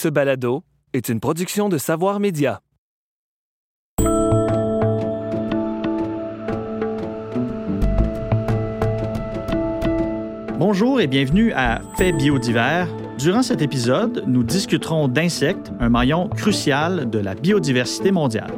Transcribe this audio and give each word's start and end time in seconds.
Ce 0.00 0.06
balado 0.06 0.62
est 0.92 1.08
une 1.08 1.18
production 1.18 1.68
de 1.68 1.76
Savoir 1.76 2.20
Média. 2.20 2.60
Bonjour 10.56 11.00
et 11.00 11.08
bienvenue 11.08 11.52
à 11.52 11.80
Faits 11.96 12.16
biodivers. 12.16 12.86
Durant 13.18 13.42
cet 13.42 13.60
épisode, 13.60 14.22
nous 14.28 14.44
discuterons 14.44 15.08
d'insectes, 15.08 15.72
un 15.80 15.88
maillon 15.88 16.28
crucial 16.28 17.10
de 17.10 17.18
la 17.18 17.34
biodiversité 17.34 18.12
mondiale. 18.12 18.52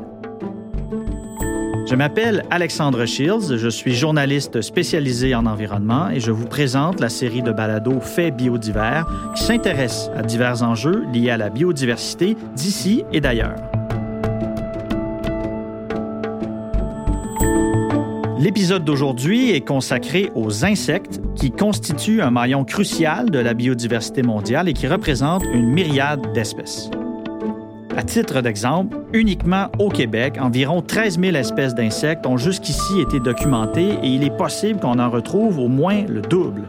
Je 1.91 1.97
m'appelle 1.97 2.45
Alexandre 2.51 3.05
Shields, 3.05 3.57
je 3.57 3.69
suis 3.69 3.97
journaliste 3.97 4.61
spécialisé 4.61 5.35
en 5.35 5.45
environnement 5.45 6.09
et 6.09 6.21
je 6.21 6.31
vous 6.31 6.47
présente 6.47 7.01
la 7.01 7.09
série 7.09 7.43
de 7.43 7.51
balados 7.51 7.99
Faits 7.99 8.37
biodivers 8.37 9.09
qui 9.35 9.43
s'intéresse 9.43 10.09
à 10.15 10.23
divers 10.23 10.63
enjeux 10.63 11.05
liés 11.13 11.31
à 11.31 11.37
la 11.37 11.51
biodiversité 11.51 12.37
d'ici 12.55 13.05
et 13.13 13.21
d'ailleurs. 13.21 13.57
L'épisode 18.39 18.85
d'aujourd'hui 18.85 19.51
est 19.51 19.67
consacré 19.67 20.31
aux 20.37 20.65
insectes 20.65 21.21
qui 21.35 21.51
constituent 21.51 22.23
un 22.23 22.31
maillon 22.31 22.65
crucial 22.65 23.31
de 23.31 23.41
la 23.41 23.53
biodiversité 23.53 24.23
mondiale 24.23 24.69
et 24.69 24.75
qui 24.75 24.87
représentent 24.87 25.45
une 25.53 25.67
myriade 25.67 26.33
d'espèces. 26.35 26.89
À 27.97 28.03
titre 28.05 28.41
d'exemple, 28.41 28.97
uniquement 29.13 29.67
au 29.79 29.89
Québec, 29.89 30.39
environ 30.41 30.81
13 30.81 31.19
000 31.19 31.37
espèces 31.37 31.75
d'insectes 31.75 32.25
ont 32.27 32.37
jusqu'ici 32.37 33.01
été 33.01 33.19
documentées 33.19 33.99
et 34.03 34.07
il 34.07 34.23
est 34.23 34.37
possible 34.37 34.79
qu'on 34.79 34.99
en 34.99 35.11
retrouve 35.11 35.59
au 35.59 35.69
moins 35.69 36.05
le 36.09 36.23
double. 36.23 36.63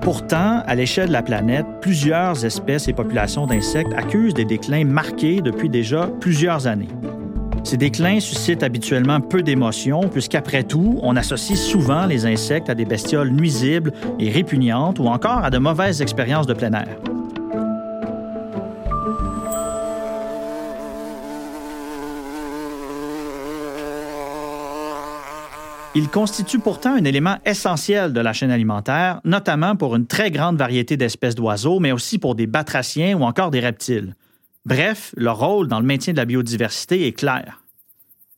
Pourtant, 0.00 0.62
à 0.66 0.74
l'échelle 0.74 1.08
de 1.08 1.12
la 1.12 1.22
planète, 1.22 1.64
plusieurs 1.80 2.44
espèces 2.44 2.88
et 2.88 2.92
populations 2.92 3.46
d'insectes 3.46 3.92
accusent 3.96 4.34
des 4.34 4.44
déclins 4.44 4.84
marqués 4.84 5.40
depuis 5.40 5.68
déjà 5.68 6.08
plusieurs 6.20 6.66
années. 6.66 6.88
Ces 7.62 7.76
déclins 7.76 8.18
suscitent 8.18 8.64
habituellement 8.64 9.20
peu 9.20 9.42
d'émotions, 9.42 10.08
puisqu'après 10.08 10.64
tout, 10.64 10.98
on 11.02 11.14
associe 11.14 11.56
souvent 11.56 12.06
les 12.06 12.26
insectes 12.26 12.68
à 12.68 12.74
des 12.74 12.84
bestioles 12.84 13.30
nuisibles 13.30 13.92
et 14.18 14.30
répugnantes 14.30 14.98
ou 14.98 15.06
encore 15.06 15.44
à 15.44 15.50
de 15.50 15.58
mauvaises 15.58 16.02
expériences 16.02 16.48
de 16.48 16.54
plein 16.54 16.72
air. 16.72 16.98
Ils 25.94 26.08
constituent 26.08 26.58
pourtant 26.58 26.94
un 26.94 27.04
élément 27.04 27.36
essentiel 27.44 28.14
de 28.14 28.20
la 28.20 28.32
chaîne 28.32 28.50
alimentaire, 28.50 29.20
notamment 29.24 29.76
pour 29.76 29.94
une 29.94 30.06
très 30.06 30.30
grande 30.30 30.56
variété 30.56 30.96
d'espèces 30.96 31.34
d'oiseaux, 31.34 31.80
mais 31.80 31.92
aussi 31.92 32.18
pour 32.18 32.34
des 32.34 32.46
batraciens 32.46 33.14
ou 33.18 33.24
encore 33.24 33.50
des 33.50 33.60
reptiles. 33.60 34.14
Bref, 34.64 35.12
leur 35.18 35.38
rôle 35.38 35.68
dans 35.68 35.80
le 35.80 35.86
maintien 35.86 36.14
de 36.14 36.18
la 36.18 36.24
biodiversité 36.24 37.06
est 37.06 37.12
clair. 37.12 37.60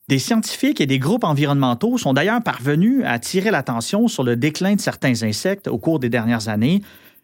Des 0.08 0.18
scientifiques 0.18 0.80
et 0.80 0.86
des 0.86 0.98
groupes 0.98 1.22
environnementaux 1.22 1.96
sont 1.96 2.12
d'ailleurs 2.12 2.42
parvenus 2.42 3.04
à 3.04 3.12
attirer 3.12 3.52
l'attention 3.52 4.08
sur 4.08 4.24
le 4.24 4.34
déclin 4.34 4.74
de 4.74 4.80
certains 4.80 5.22
insectes 5.22 5.68
au 5.68 5.78
cours 5.78 6.00
des 6.00 6.08
dernières 6.08 6.48
années. 6.48 6.82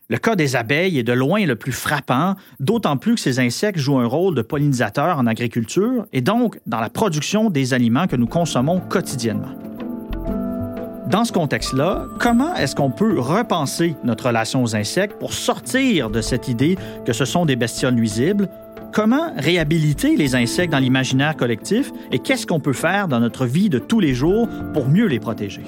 Le 0.09 0.19
cas 0.19 0.37
des 0.37 0.55
abeilles 0.55 0.98
est 0.98 1.03
de 1.03 1.12
loin 1.12 1.44
le 1.44 1.56
plus 1.56 1.72
frappant, 1.72 2.37
d'autant 2.61 2.97
plus 2.97 3.17
que 3.17 3.20
ces 3.20 3.41
insectes 3.41 3.78
jouent 3.78 3.98
un 3.98 4.06
rôle 4.06 4.37
de 4.37 4.42
pollinisateurs 4.42 5.19
en 5.19 5.27
agriculture 5.27 6.06
et 6.12 6.20
donc 6.20 6.61
dans 6.67 6.81
la 6.81 6.89
production 6.89 7.50
des 7.50 7.75
aliments 7.75 8.06
que 8.06 8.17
nous 8.17 8.27
consommons 8.27 8.81
quotidiennement. 8.81 9.56
Dans 11.11 11.25
ce 11.25 11.33
contexte-là, 11.33 12.06
comment 12.20 12.55
est-ce 12.55 12.77
qu'on 12.77 12.92
peut 12.92 13.19
repenser 13.19 13.97
notre 14.05 14.28
relation 14.28 14.62
aux 14.62 14.77
insectes 14.77 15.19
pour 15.19 15.33
sortir 15.33 16.08
de 16.08 16.20
cette 16.20 16.47
idée 16.47 16.78
que 17.05 17.12
ce 17.12 17.25
sont 17.25 17.47
des 17.47 17.56
bestioles 17.56 17.94
nuisibles? 17.94 18.48
Comment 18.92 19.33
réhabiliter 19.36 20.14
les 20.14 20.36
insectes 20.36 20.70
dans 20.70 20.78
l'imaginaire 20.78 21.36
collectif 21.36 21.91
et 22.12 22.20
qu'est-ce 22.20 22.47
qu'on 22.47 22.61
peut 22.61 22.72
faire 22.72 23.08
dans 23.08 23.19
notre 23.19 23.44
vie 23.44 23.69
de 23.69 23.81
tous 23.81 23.98
les 23.98 24.14
jours 24.14 24.48
pour 24.72 24.88
mieux 24.88 25.06
les 25.06 25.19
protéger? 25.19 25.65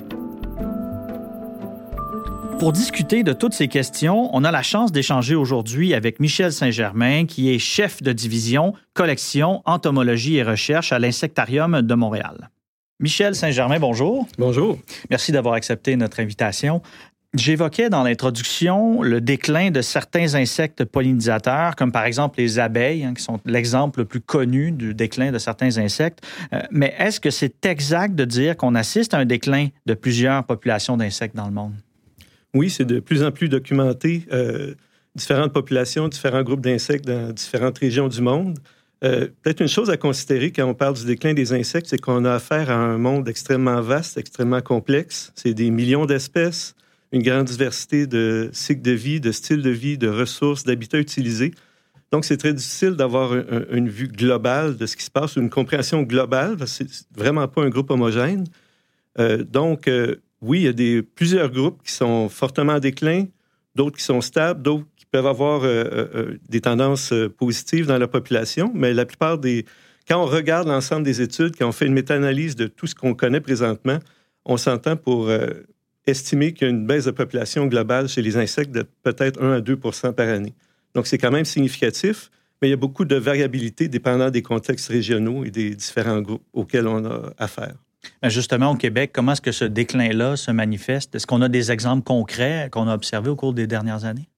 Pour 2.61 2.71
discuter 2.71 3.25
de 3.25 3.33
toutes 3.33 3.55
ces 3.55 3.67
questions, 3.67 4.31
on 4.33 4.45
a 4.45 4.53
la 4.53 4.63
chance 4.63 4.93
d'échanger 4.93 5.35
aujourd'hui 5.35 5.93
avec 5.93 6.21
Michel 6.21 6.53
Saint-Germain, 6.53 7.27
qui 7.27 7.53
est 7.53 7.59
chef 7.59 8.01
de 8.01 8.13
division 8.13 8.75
collection, 8.95 9.63
entomologie 9.65 10.37
et 10.37 10.45
recherche 10.45 10.93
à 10.93 11.01
l'Insectarium 11.01 11.83
de 11.83 11.95
Montréal. 11.95 12.51
Michel 13.03 13.35
Saint-Germain, 13.35 13.81
bonjour. 13.81 14.29
Bonjour. 14.39 14.79
Merci 15.11 15.33
d'avoir 15.33 15.55
accepté 15.55 15.97
notre 15.97 16.21
invitation. 16.21 16.83
J'évoquais 17.35 17.91
dans 17.91 18.05
l'introduction 18.05 19.03
le 19.03 19.21
déclin 19.21 19.73
de 19.73 19.81
certains 19.81 20.37
insectes 20.37 20.85
pollinisateurs, 20.85 21.75
comme 21.75 21.91
par 21.91 22.05
exemple 22.05 22.39
les 22.39 22.61
abeilles, 22.61 23.05
hein, 23.05 23.15
qui 23.15 23.23
sont 23.25 23.41
l'exemple 23.45 24.01
le 24.01 24.05
plus 24.05 24.21
connu 24.21 24.71
du 24.71 24.95
déclin 24.95 25.33
de 25.33 25.39
certains 25.39 25.79
insectes. 25.79 26.25
Euh, 26.53 26.61
mais 26.71 26.95
est-ce 26.97 27.19
que 27.19 27.31
c'est 27.31 27.67
exact 27.67 28.15
de 28.15 28.25
dire 28.25 28.57
qu'on 28.57 28.77
assiste 28.77 29.15
à 29.15 29.19
un 29.19 29.25
déclin 29.25 29.69
de 29.87 29.95
plusieurs 29.95 30.45
populations 30.45 30.97
d'insectes 30.97 31.35
dans 31.35 31.47
le 31.47 31.55
monde? 31.55 31.75
Oui, 32.55 32.71
c'est 32.71 32.85
de 32.85 33.01
plus 33.01 33.25
en 33.25 33.33
plus 33.33 33.49
documenté. 33.49 34.27
Euh, 34.33 34.75
différentes 35.17 35.53
populations, 35.53 36.07
différents 36.07 36.45
groupes 36.45 36.61
d'insectes 36.61 37.07
dans 37.07 37.33
différentes 37.33 37.79
régions 37.79 38.07
du 38.07 38.21
monde. 38.21 38.59
Euh, 39.05 39.29
peut-être 39.43 39.61
une 39.61 39.69
chose 39.69 39.91
à 39.91 39.97
considérer 39.97 40.53
quand 40.53 40.65
on 40.65 40.75
parle 40.75 40.95
du 40.95 41.05
déclin 41.05 41.35
des 41.35 41.53
insectes, 41.53 41.89
c'est 41.89 42.01
qu'on 42.01 42.25
a 42.25 42.35
affaire 42.35 42.71
à 42.71 42.75
un 42.75 42.99
monde 42.99 43.29
extrêmement 43.29 43.81
vaste, 43.81 44.17
extrêmement 44.17 44.61
complexe. 44.61 45.33
C'est 45.35 45.55
des 45.55 45.71
millions 45.71 46.07
d'espèces, 46.07 46.77
une 47.11 47.23
grande 47.23 47.47
diversité 47.47 48.07
de 48.07 48.51
cycles 48.53 48.83
de 48.83 48.93
vie, 48.93 49.21
de 49.21 49.33
styles 49.33 49.63
de 49.63 49.71
vie, 49.71 49.99
de 49.99 50.09
ressources, 50.09 50.65
d'habitats 50.65 50.99
utilisés. 50.99 51.53
Donc, 52.13 52.25
c'est 52.25 52.37
très 52.37 52.53
difficile 52.53 52.91
d'avoir 52.91 53.33
une 53.71 53.89
vue 53.89 54.07
globale 54.07 54.77
de 54.77 54.87
ce 54.87 54.97
qui 54.97 55.05
se 55.05 55.11
passe, 55.11 55.37
une 55.37 55.51
compréhension 55.51 56.03
globale, 56.03 56.57
parce 56.57 56.79
que 56.79 56.85
c'est 56.89 57.07
vraiment 57.17 57.49
pas 57.49 57.63
un 57.63 57.71
groupe 57.71 57.91
homogène. 57.91 58.45
Euh, 59.19 59.43
donc, 59.43 59.89
euh, 59.89 60.17
oui, 60.41 60.61
il 60.61 60.65
y 60.65 60.69
a 60.69 60.73
des, 60.73 61.03
plusieurs 61.03 61.51
groupes 61.51 61.83
qui 61.83 61.93
sont 61.93 62.29
fortement 62.29 62.75
en 62.75 62.81
déclin, 62.81 63.27
d'autres 63.75 63.97
qui 63.97 64.05
sont 64.05 64.21
stables, 64.21 64.63
d'autres 64.63 64.87
peuvent 65.13 65.27
avoir 65.27 65.63
euh, 65.63 65.67
euh, 65.67 66.09
euh, 66.15 66.39
des 66.49 66.63
tendances 66.63 67.15
positives 67.39 67.87
dans 67.87 67.99
la 67.99 68.09
population, 68.09 68.73
mais 68.75 68.95
la 68.95 69.05
plupart 69.05 69.39
des... 69.39 69.67
Quand 70.09 70.21
on 70.21 70.27
regarde 70.27 70.67
l'ensemble 70.67 71.05
des 71.05 71.21
études, 71.21 71.55
quand 71.57 71.69
on 71.69 71.73
fait 71.73 71.87
une 71.87 71.93
méta-analyse 71.93 72.57
de 72.57 72.67
tout 72.67 72.89
ce 72.89 72.95
qu'on 72.95 73.15
connaît 73.15 73.41
présentement, 73.41 73.99
on 74.45 74.57
s'entend 74.57 74.97
pour 74.97 75.31
estimer 76.09 76.53
qu'il 76.53 76.67
y 76.67 76.71
a 76.71 76.75
une 76.75 76.89
baisse 76.89 77.05
de 77.05 77.13
population 77.13 77.67
globale 77.67 78.09
chez 78.09 78.21
les 78.21 78.37
insectes 78.37 78.73
de 78.73 78.85
peut-être 79.05 79.41
1 79.41 79.53
à 79.53 79.61
2 79.61 79.77
par 79.77 80.29
année. 80.29 80.55
Donc, 80.97 81.07
c'est 81.07 81.19
quand 81.19 81.31
même 81.31 81.45
significatif, 81.45 82.33
mais 82.61 82.67
il 82.67 82.71
y 82.73 82.75
a 82.75 82.77
beaucoup 82.77 83.05
de 83.05 83.15
variabilité 83.15 83.87
dépendant 83.87 84.29
des 84.29 84.43
contextes 84.43 84.89
régionaux 84.89 85.45
et 85.45 85.53
des 85.53 85.77
différents 85.77 86.21
groupes 86.21 86.43
auxquels 86.53 86.89
on 86.89 87.05
a 87.05 87.33
affaire. 87.39 87.75
Justement, 88.25 88.73
au 88.73 88.77
Québec, 88.77 89.13
comment 89.15 89.33
est-ce 89.33 89.41
que 89.41 89.53
ce 89.53 89.65
déclin-là 89.65 90.35
se 90.35 90.51
manifeste? 90.51 91.15
Est-ce 91.15 91.29
qu'on 91.29 91.43
a 91.43 91.49
des 91.49 91.71
exemples 91.71 92.03
concrets 92.03 92.69
qu'on 92.73 92.89
a 92.89 92.95
observés 92.95 93.31
au 93.31 93.37
cours 93.37 93.55
des 93.55 93.69
dernières 93.69 94.05
années? 94.05 94.32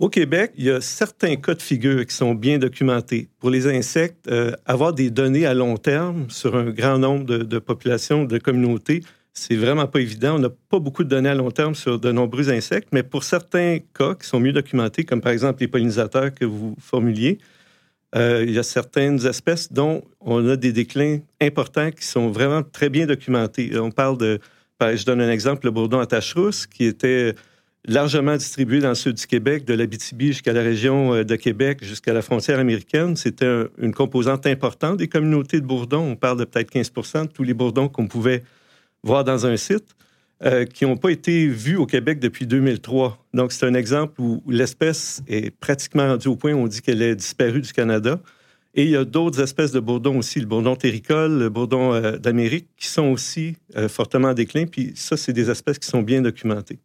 Au 0.00 0.08
Québec, 0.08 0.52
il 0.56 0.64
y 0.64 0.70
a 0.70 0.80
certains 0.80 1.36
cas 1.36 1.54
de 1.54 1.62
figure 1.62 2.04
qui 2.04 2.14
sont 2.14 2.34
bien 2.34 2.58
documentés. 2.58 3.28
Pour 3.38 3.50
les 3.50 3.68
insectes, 3.68 4.26
euh, 4.26 4.50
avoir 4.66 4.92
des 4.92 5.08
données 5.08 5.46
à 5.46 5.54
long 5.54 5.76
terme 5.76 6.28
sur 6.30 6.56
un 6.56 6.70
grand 6.70 6.98
nombre 6.98 7.24
de, 7.24 7.58
populations, 7.60 8.24
de 8.24 8.38
communautés, 8.38 9.04
c'est 9.32 9.54
vraiment 9.54 9.86
pas 9.86 10.00
évident. 10.00 10.34
On 10.34 10.40
n'a 10.40 10.50
pas 10.50 10.80
beaucoup 10.80 11.04
de 11.04 11.08
données 11.08 11.28
à 11.28 11.36
long 11.36 11.52
terme 11.52 11.76
sur 11.76 12.00
de 12.00 12.10
nombreux 12.10 12.50
insectes, 12.50 12.88
mais 12.90 13.04
pour 13.04 13.22
certains 13.22 13.78
cas 13.96 14.16
qui 14.16 14.26
sont 14.26 14.40
mieux 14.40 14.52
documentés, 14.52 15.04
comme 15.04 15.20
par 15.20 15.30
exemple 15.30 15.60
les 15.60 15.68
pollinisateurs 15.68 16.34
que 16.34 16.44
vous 16.44 16.74
formuliez, 16.80 17.38
euh, 18.16 18.44
il 18.44 18.52
y 18.52 18.58
a 18.58 18.64
certaines 18.64 19.24
espèces 19.26 19.72
dont 19.72 20.02
on 20.20 20.48
a 20.48 20.56
des 20.56 20.72
déclins 20.72 21.18
importants 21.40 21.92
qui 21.92 22.04
sont 22.04 22.30
vraiment 22.30 22.64
très 22.64 22.88
bien 22.88 23.06
documentés. 23.06 23.78
On 23.78 23.92
parle 23.92 24.18
de, 24.18 24.40
je 24.80 25.04
donne 25.04 25.20
un 25.20 25.30
exemple, 25.30 25.66
le 25.66 25.70
bourdon 25.70 26.00
à 26.00 26.06
tache-rousse, 26.06 26.66
qui 26.66 26.84
était 26.84 27.36
largement 27.86 28.36
distribué 28.36 28.80
dans 28.80 28.90
le 28.90 28.94
sud 28.94 29.14
du 29.14 29.26
Québec, 29.26 29.64
de 29.64 29.74
l'Abitibi 29.74 30.28
jusqu'à 30.28 30.52
la 30.52 30.62
région 30.62 31.14
euh, 31.14 31.24
de 31.24 31.36
Québec, 31.36 31.84
jusqu'à 31.84 32.12
la 32.12 32.22
frontière 32.22 32.58
américaine. 32.58 33.16
C'était 33.16 33.66
une 33.78 33.92
composante 33.92 34.46
importante 34.46 34.96
des 34.98 35.08
communautés 35.08 35.60
de 35.60 35.66
bourdons. 35.66 36.02
On 36.02 36.16
parle 36.16 36.38
de 36.38 36.44
peut-être 36.44 36.72
15% 36.72 37.22
de 37.22 37.26
tous 37.28 37.42
les 37.42 37.54
bourdons 37.54 37.88
qu'on 37.88 38.06
pouvait 38.06 38.42
voir 39.02 39.24
dans 39.24 39.46
un 39.46 39.56
site, 39.56 39.94
euh, 40.42 40.64
qui 40.64 40.84
n'ont 40.84 40.96
pas 40.96 41.10
été 41.10 41.46
vus 41.46 41.76
au 41.76 41.86
Québec 41.86 42.18
depuis 42.20 42.46
2003. 42.46 43.22
Donc, 43.34 43.52
c'est 43.52 43.66
un 43.66 43.74
exemple 43.74 44.20
où 44.20 44.42
l'espèce 44.48 45.22
est 45.28 45.50
pratiquement 45.50 46.08
rendue 46.08 46.28
au 46.28 46.36
point 46.36 46.54
où 46.54 46.58
on 46.58 46.66
dit 46.66 46.80
qu'elle 46.80 47.02
est 47.02 47.14
disparue 47.14 47.60
du 47.60 47.72
Canada. 47.72 48.18
Et 48.76 48.84
il 48.84 48.90
y 48.90 48.96
a 48.96 49.04
d'autres 49.04 49.40
espèces 49.40 49.70
de 49.70 49.78
bourdons 49.78 50.18
aussi, 50.18 50.40
le 50.40 50.46
bourdon 50.46 50.74
terricole, 50.74 51.38
le 51.38 51.48
bourdon 51.48 51.92
euh, 51.92 52.16
d'Amérique, 52.16 52.66
qui 52.76 52.88
sont 52.88 53.08
aussi 53.08 53.56
fortement 53.88 54.28
en 54.28 54.34
déclin. 54.34 54.66
Puis 54.66 54.92
ça, 54.96 55.16
c'est 55.16 55.32
des 55.32 55.50
espèces 55.50 55.78
qui 55.78 55.86
sont 55.86 56.02
bien 56.02 56.22
documentées. 56.22 56.78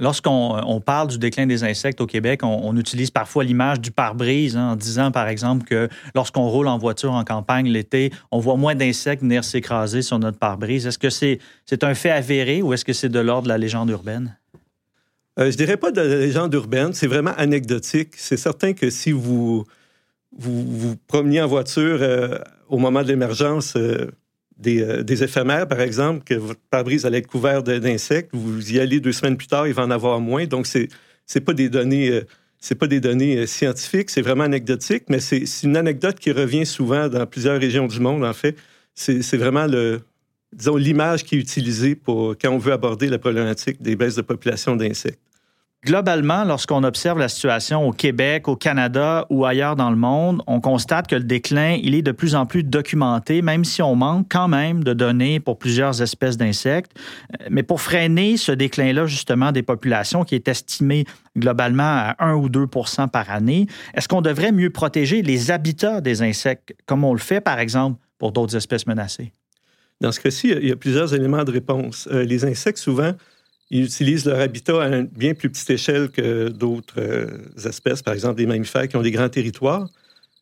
Lorsqu'on 0.00 0.82
parle 0.84 1.08
du 1.08 1.18
déclin 1.18 1.46
des 1.46 1.62
insectes 1.62 2.00
au 2.00 2.06
Québec, 2.06 2.40
on, 2.42 2.76
utilise 2.76 3.12
parfois 3.12 3.44
l'image 3.44 3.80
du 3.80 3.92
pare-brise 3.92 4.56
hein, 4.56 4.72
en 4.72 4.76
disant, 4.76 5.12
par 5.12 5.28
exemple, 5.28 5.64
que 5.64 5.88
lorsqu'on 6.16 6.48
roule 6.48 6.66
en 6.66 6.78
voiture 6.78 7.12
en 7.12 7.22
campagne 7.22 7.68
l'été, 7.68 8.10
on 8.32 8.40
voit 8.40 8.56
moins 8.56 8.74
d'insectes 8.74 9.22
venir 9.22 9.44
s'écraser 9.44 10.02
sur 10.02 10.18
notre 10.18 10.38
pare-brise. 10.38 10.86
Est-ce 10.86 10.98
que 10.98 11.10
c'est 11.10 11.38
un 11.84 11.94
fait 11.94 12.10
avéré 12.10 12.60
ou 12.60 12.72
est-ce 12.72 12.84
que 12.84 12.92
c'est 12.92 13.08
de 13.08 13.20
l'ordre 13.20 13.44
de 13.44 13.48
la 13.50 13.58
légende 13.58 13.88
urbaine? 13.90 14.36
Euh, 15.38 15.50
je 15.50 15.56
dirais 15.56 15.76
pas 15.76 15.92
de 15.92 16.00
la 16.00 16.16
légende 16.16 16.52
urbaine, 16.54 16.92
c'est 16.92 17.06
vraiment 17.06 17.32
anecdotique. 17.36 18.14
C'est 18.16 18.36
certain 18.36 18.72
que 18.72 18.90
si 18.90 19.12
vous 19.12 19.64
vous, 20.36 20.64
vous 20.64 20.96
promeniez 21.06 21.42
en 21.42 21.46
voiture 21.46 21.98
euh, 22.00 22.38
au 22.68 22.78
moment 22.78 23.02
de 23.02 23.08
l'émergence 23.08 23.74
euh, 23.76 24.10
des, 24.56 25.02
des, 25.02 25.24
éphémères, 25.24 25.66
par 25.66 25.80
exemple, 25.80 26.22
que 26.24 26.34
votre 26.34 26.60
pare-brise 26.70 27.04
allait 27.06 27.18
être 27.18 27.26
couvert 27.26 27.62
d'insectes, 27.62 28.30
vous 28.32 28.72
y 28.72 28.78
allez 28.78 29.00
deux 29.00 29.12
semaines 29.12 29.36
plus 29.36 29.48
tard, 29.48 29.66
il 29.66 29.74
va 29.74 29.82
en 29.82 29.90
avoir 29.90 30.20
moins. 30.20 30.46
Donc, 30.46 30.66
c'est 30.66 30.88
c'est 31.26 31.40
pas 31.40 31.54
des 31.54 31.68
données 31.68 32.22
c'est 32.64 32.76
pas 32.76 32.86
des 32.86 32.98
données 32.98 33.46
scientifiques, 33.46 34.08
c'est 34.08 34.22
vraiment 34.22 34.44
anecdotique, 34.44 35.04
mais 35.10 35.20
c'est 35.20 35.44
une 35.64 35.76
anecdote 35.76 36.18
qui 36.18 36.32
revient 36.32 36.64
souvent 36.64 37.10
dans 37.10 37.26
plusieurs 37.26 37.60
régions 37.60 37.86
du 37.86 38.00
monde, 38.00 38.24
en 38.24 38.32
fait. 38.32 38.56
C'est 38.94 39.36
vraiment 39.36 39.66
le, 39.66 40.00
disons, 40.50 40.76
l'image 40.76 41.24
qui 41.24 41.34
est 41.34 41.38
utilisée 41.38 41.94
pour 41.94 42.36
quand 42.40 42.50
on 42.50 42.56
veut 42.56 42.72
aborder 42.72 43.08
la 43.08 43.18
problématique 43.18 43.82
des 43.82 43.96
baisses 43.96 44.14
de 44.14 44.22
population 44.22 44.76
d'insectes. 44.76 45.20
Globalement, 45.84 46.44
lorsqu'on 46.44 46.82
observe 46.82 47.18
la 47.18 47.28
situation 47.28 47.86
au 47.86 47.92
Québec, 47.92 48.48
au 48.48 48.56
Canada 48.56 49.26
ou 49.28 49.44
ailleurs 49.44 49.76
dans 49.76 49.90
le 49.90 49.96
monde, 49.96 50.42
on 50.46 50.58
constate 50.58 51.06
que 51.06 51.14
le 51.14 51.24
déclin, 51.24 51.78
est 51.82 52.00
de 52.00 52.10
plus 52.10 52.34
en 52.34 52.46
plus 52.46 52.62
documenté, 52.62 53.42
même 53.42 53.66
si 53.66 53.82
on 53.82 53.94
manque 53.94 54.26
quand 54.30 54.48
même 54.48 54.82
de 54.82 54.94
données 54.94 55.40
pour 55.40 55.58
plusieurs 55.58 56.00
espèces 56.00 56.38
d'insectes. 56.38 56.92
Mais 57.50 57.62
pour 57.62 57.82
freiner 57.82 58.38
ce 58.38 58.50
déclin-là, 58.50 59.04
justement, 59.04 59.52
des 59.52 59.62
populations 59.62 60.24
qui 60.24 60.34
est 60.36 60.48
estimé 60.48 61.04
globalement 61.36 61.82
à 61.82 62.16
1 62.18 62.34
ou 62.34 62.48
2% 62.48 63.10
par 63.10 63.30
année, 63.30 63.66
est-ce 63.92 64.08
qu'on 64.08 64.22
devrait 64.22 64.52
mieux 64.52 64.70
protéger 64.70 65.20
les 65.20 65.50
habitats 65.50 66.00
des 66.00 66.22
insectes, 66.22 66.74
comme 66.86 67.04
on 67.04 67.12
le 67.12 67.18
fait, 67.18 67.42
par 67.42 67.58
exemple, 67.58 68.00
pour 68.18 68.32
d'autres 68.32 68.56
espèces 68.56 68.86
menacées? 68.86 69.34
Dans 70.00 70.12
ce 70.12 70.20
cas-ci, 70.20 70.48
il 70.48 70.66
y 70.66 70.72
a 70.72 70.76
plusieurs 70.76 71.14
éléments 71.14 71.44
de 71.44 71.50
réponse. 71.50 72.08
Euh, 72.10 72.24
les 72.24 72.46
insectes, 72.46 72.78
souvent, 72.78 73.12
ils 73.74 73.86
utilisent 73.86 74.24
leur 74.24 74.38
habitat 74.38 74.80
à 74.80 74.86
une 74.86 75.06
bien 75.06 75.34
plus 75.34 75.50
petite 75.50 75.68
échelle 75.68 76.08
que 76.08 76.48
d'autres 76.48 76.94
euh, 76.98 77.26
espèces, 77.68 78.02
par 78.02 78.14
exemple 78.14 78.36
des 78.36 78.46
mammifères 78.46 78.86
qui 78.86 78.96
ont 78.96 79.02
des 79.02 79.10
grands 79.10 79.28
territoires. 79.28 79.88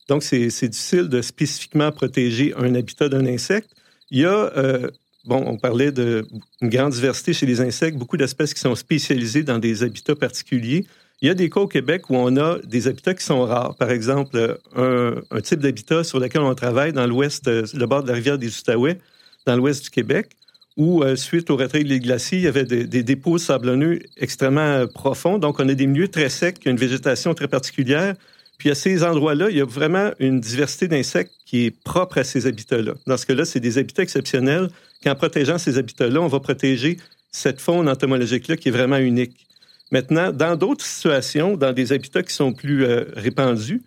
Donc, 0.08 0.22
c'est 0.22 0.68
difficile 0.68 1.08
de 1.08 1.22
spécifiquement 1.22 1.90
protéger 1.92 2.52
un 2.58 2.74
habitat 2.74 3.08
d'un 3.08 3.24
insecte. 3.24 3.70
Il 4.10 4.20
y 4.20 4.26
a, 4.26 4.52
euh, 4.58 4.90
bon, 5.24 5.42
on 5.46 5.56
parlait 5.56 5.92
d'une 5.92 6.24
grande 6.64 6.92
diversité 6.92 7.32
chez 7.32 7.46
les 7.46 7.62
insectes, 7.62 7.96
beaucoup 7.96 8.18
d'espèces 8.18 8.52
qui 8.52 8.60
sont 8.60 8.74
spécialisées 8.74 9.44
dans 9.44 9.58
des 9.58 9.82
habitats 9.82 10.14
particuliers. 10.14 10.84
Il 11.22 11.28
y 11.28 11.30
a 11.30 11.34
des 11.34 11.48
cas 11.48 11.60
au 11.60 11.68
Québec 11.68 12.10
où 12.10 12.16
on 12.16 12.36
a 12.36 12.58
des 12.64 12.86
habitats 12.86 13.14
qui 13.14 13.24
sont 13.24 13.46
rares. 13.46 13.76
Par 13.76 13.90
exemple, 13.90 14.58
un, 14.76 15.14
un 15.30 15.40
type 15.40 15.60
d'habitat 15.60 16.04
sur 16.04 16.20
lequel 16.20 16.42
on 16.42 16.54
travaille 16.54 16.92
dans 16.92 17.06
l'ouest, 17.06 17.46
le 17.46 17.86
bord 17.86 18.02
de 18.02 18.08
la 18.08 18.14
rivière 18.14 18.36
des 18.36 18.48
Outaouais, 18.48 18.98
dans 19.46 19.56
l'ouest 19.56 19.84
du 19.84 19.88
Québec, 19.90 20.36
où, 20.76 21.02
euh, 21.02 21.16
suite 21.16 21.50
au 21.50 21.56
retrait 21.56 21.84
des 21.84 22.00
glaciers, 22.00 22.38
il 22.38 22.44
y 22.44 22.48
avait 22.48 22.64
des, 22.64 23.02
dépôts 23.02 23.38
sablonneux 23.38 24.00
extrêmement 24.16 24.60
euh, 24.60 24.86
profonds. 24.86 25.38
Donc, 25.38 25.60
on 25.60 25.68
a 25.68 25.74
des 25.74 25.86
milieux 25.86 26.08
très 26.08 26.28
secs, 26.28 26.58
une 26.64 26.76
végétation 26.76 27.34
très 27.34 27.48
particulière. 27.48 28.14
Puis, 28.58 28.70
à 28.70 28.74
ces 28.74 29.02
endroits-là, 29.04 29.50
il 29.50 29.56
y 29.56 29.60
a 29.60 29.66
vraiment 29.66 30.12
une 30.18 30.40
diversité 30.40 30.88
d'insectes 30.88 31.32
qui 31.44 31.66
est 31.66 31.70
propre 31.70 32.18
à 32.18 32.24
ces 32.24 32.46
habitats-là. 32.46 32.94
Dans 33.06 33.16
ce 33.16 33.26
cas-là, 33.26 33.44
c'est 33.44 33.60
des 33.60 33.78
habitats 33.78 34.02
exceptionnels. 34.02 34.68
Qu'en 35.02 35.14
protégeant 35.14 35.58
ces 35.58 35.78
habitats-là, 35.78 36.20
on 36.20 36.28
va 36.28 36.40
protéger 36.40 36.96
cette 37.30 37.60
faune 37.60 37.88
entomologique-là 37.88 38.56
qui 38.56 38.68
est 38.68 38.72
vraiment 38.72 38.98
unique. 38.98 39.46
Maintenant, 39.90 40.32
dans 40.32 40.56
d'autres 40.56 40.84
situations, 40.84 41.56
dans 41.56 41.72
des 41.72 41.92
habitats 41.92 42.22
qui 42.22 42.32
sont 42.32 42.52
plus 42.52 42.84
euh, 42.84 43.04
répandus, 43.14 43.82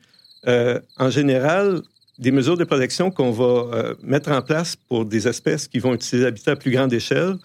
en 0.99 1.09
général, 1.09 1.81
des 2.17 2.31
mesures 2.31 2.57
de 2.57 2.63
protection 2.63 3.11
qu'on 3.11 3.31
va 3.31 3.43
euh, 3.45 3.95
mettre 4.01 4.31
en 4.31 4.41
place 4.41 4.75
pour 4.75 5.05
des 5.05 5.27
espèces 5.27 5.67
qui 5.67 5.79
vont 5.79 5.93
utiliser 5.93 6.23
l'habitat 6.23 6.51
à 6.51 6.55
plus 6.55 6.71
grande 6.71 6.93
échelle, 6.93 7.35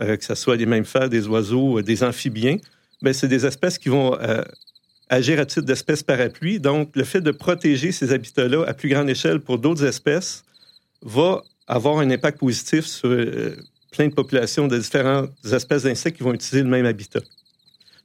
euh, 0.00 0.16
que 0.16 0.24
ce 0.24 0.34
soit 0.34 0.56
des 0.56 0.66
mammifères, 0.66 1.08
des 1.08 1.26
oiseaux, 1.26 1.78
euh, 1.78 1.82
des 1.82 2.04
amphibiens, 2.04 2.58
mais 3.02 3.12
c'est 3.12 3.28
des 3.28 3.44
espèces 3.46 3.78
qui 3.78 3.88
vont 3.88 4.16
agir 5.08 5.40
à 5.40 5.44
titre 5.44 5.66
d'espèces 5.66 6.04
parapluie. 6.04 6.60
Donc, 6.60 6.94
le 6.94 7.02
fait 7.02 7.20
de 7.20 7.32
protéger 7.32 7.90
ces 7.90 8.12
habitats-là 8.12 8.64
à 8.64 8.74
plus 8.74 8.88
grande 8.88 9.10
échelle 9.10 9.40
pour 9.40 9.58
d'autres 9.58 9.84
espèces 9.84 10.44
va 11.02 11.42
avoir 11.66 11.98
un 11.98 12.08
impact 12.10 12.38
positif 12.38 12.86
sur 12.86 13.10
plein 13.90 14.06
de 14.06 14.14
populations 14.14 14.68
de 14.68 14.78
différentes 14.78 15.32
espèces 15.52 15.82
d'insectes 15.82 16.16
qui 16.16 16.22
vont 16.22 16.32
utiliser 16.32 16.62
le 16.62 16.68
même 16.68 16.86
habitat. 16.86 17.18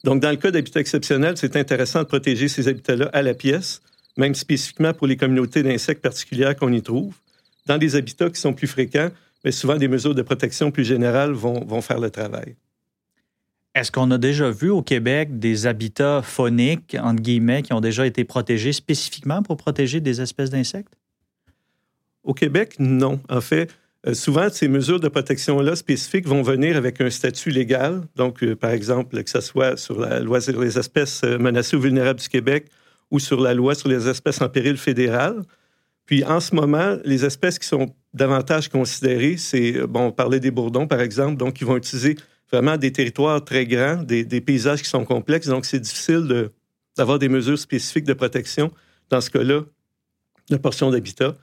Donc, 0.03 0.19
dans 0.19 0.31
le 0.31 0.37
cas 0.37 0.49
d'habitat 0.49 0.79
exceptionnel, 0.79 1.37
c'est 1.37 1.55
intéressant 1.55 1.99
de 1.99 2.07
protéger 2.07 2.47
ces 2.47 2.67
habitats-là 2.67 3.11
à 3.13 3.21
la 3.21 3.35
pièce 3.35 3.83
même 4.17 4.35
spécifiquement 4.35 4.93
pour 4.93 5.07
les 5.07 5.17
communautés 5.17 5.63
d'insectes 5.63 6.01
particulières 6.01 6.55
qu'on 6.55 6.73
y 6.73 6.81
trouve. 6.81 7.15
Dans 7.65 7.77
des 7.77 7.95
habitats 7.95 8.29
qui 8.29 8.39
sont 8.39 8.53
plus 8.53 8.67
fréquents, 8.67 9.09
mais 9.43 9.51
souvent 9.51 9.75
des 9.77 9.87
mesures 9.87 10.15
de 10.15 10.21
protection 10.21 10.71
plus 10.71 10.83
générales 10.83 11.31
vont, 11.31 11.63
vont 11.65 11.81
faire 11.81 11.99
le 11.99 12.09
travail. 12.09 12.55
Est-ce 13.75 13.91
qu'on 13.91 14.09
a 14.09 14.17
déjà 14.17 14.49
vu 14.49 14.71
au 14.71 14.81
Québec 14.81 15.37
des 15.37 15.67
habitats 15.67 16.23
phoniques, 16.23 16.97
entre 16.99 17.21
guillemets, 17.21 17.61
qui 17.61 17.73
ont 17.73 17.81
déjà 17.81 18.07
été 18.07 18.23
protégés 18.23 18.73
spécifiquement 18.73 19.43
pour 19.43 19.55
protéger 19.55 20.01
des 20.01 20.19
espèces 20.19 20.49
d'insectes? 20.49 20.97
Au 22.23 22.33
Québec, 22.33 22.75
non. 22.79 23.19
En 23.29 23.39
fait, 23.39 23.71
euh, 24.07 24.13
souvent, 24.13 24.49
ces 24.49 24.67
mesures 24.67 24.99
de 24.99 25.07
protection-là 25.07 25.75
spécifiques 25.75 26.27
vont 26.27 26.41
venir 26.41 26.75
avec 26.75 27.01
un 27.01 27.09
statut 27.09 27.51
légal. 27.51 28.01
Donc, 28.15 28.43
euh, 28.43 28.55
par 28.55 28.71
exemple, 28.71 29.21
que 29.23 29.29
ce 29.29 29.41
soit 29.41 29.77
sur 29.77 29.99
la 29.99 30.21
loi 30.21 30.41
sur 30.41 30.59
les 30.59 30.79
espèces 30.79 31.21
euh, 31.23 31.37
menacées 31.37 31.75
ou 31.77 31.81
vulnérables 31.81 32.19
du 32.19 32.29
Québec 32.29 32.65
ou 33.11 33.19
sur 33.19 33.39
la 33.39 33.53
loi 33.53 33.75
sur 33.75 33.89
les 33.89 34.07
espèces 34.07 34.41
en 34.41 34.49
péril 34.49 34.77
fédéral. 34.77 35.43
Puis 36.05 36.23
en 36.23 36.39
ce 36.39 36.55
moment, 36.55 36.97
les 37.03 37.25
espèces 37.25 37.59
qui 37.59 37.67
sont 37.67 37.93
davantage 38.13 38.69
considérées, 38.69 39.37
c'est, 39.37 39.85
bon, 39.87 40.07
on 40.07 40.11
parlait 40.11 40.39
des 40.39 40.51
bourdons, 40.51 40.87
par 40.87 41.01
exemple, 41.01 41.37
donc 41.37 41.59
ils 41.61 41.67
vont 41.67 41.77
utiliser 41.77 42.15
vraiment 42.51 42.77
des 42.77 42.91
territoires 42.91 43.43
très 43.43 43.65
grands, 43.65 44.01
des, 44.01 44.41
paysages 44.41 44.81
qui 44.81 44.89
sont 44.89 45.03
complexes, 45.03 45.47
donc 45.47 45.65
c'est 45.65 45.79
difficile 45.79 46.49
d'avoir 46.97 47.19
des 47.19 47.27
mesures 47.27 47.59
spécifiques 47.59 48.05
de 48.05 48.13
protection 48.13 48.71
dans 49.09 49.21
ce 49.21 49.29
cas-là 49.29 49.61
de 50.49 50.55
portions 50.55 50.89
d'habitat. 50.89 51.35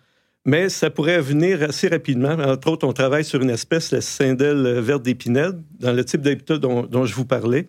Mais 0.47 0.71
ça 0.71 0.91
pourrait 0.91 1.21
venir 1.21 1.63
assez 1.63 1.89
rapidement. 1.89 2.33
Entre 2.33 2.69
autres, 2.69 2.87
on 2.87 2.93
travaille 2.93 3.25
sur 3.25 3.41
une 3.41 3.51
espèce, 3.51 3.91
la 3.91 4.01
cindelle 4.01 4.81
verte 4.81 5.03
d'épinette, 5.03 5.57
dans 5.79 5.93
le 5.93 6.05
type 6.05 6.23
d'habitat 6.23 6.57
dont 6.59 7.05
je 7.05 7.15
vous 7.15 7.25
parlais 7.25 7.67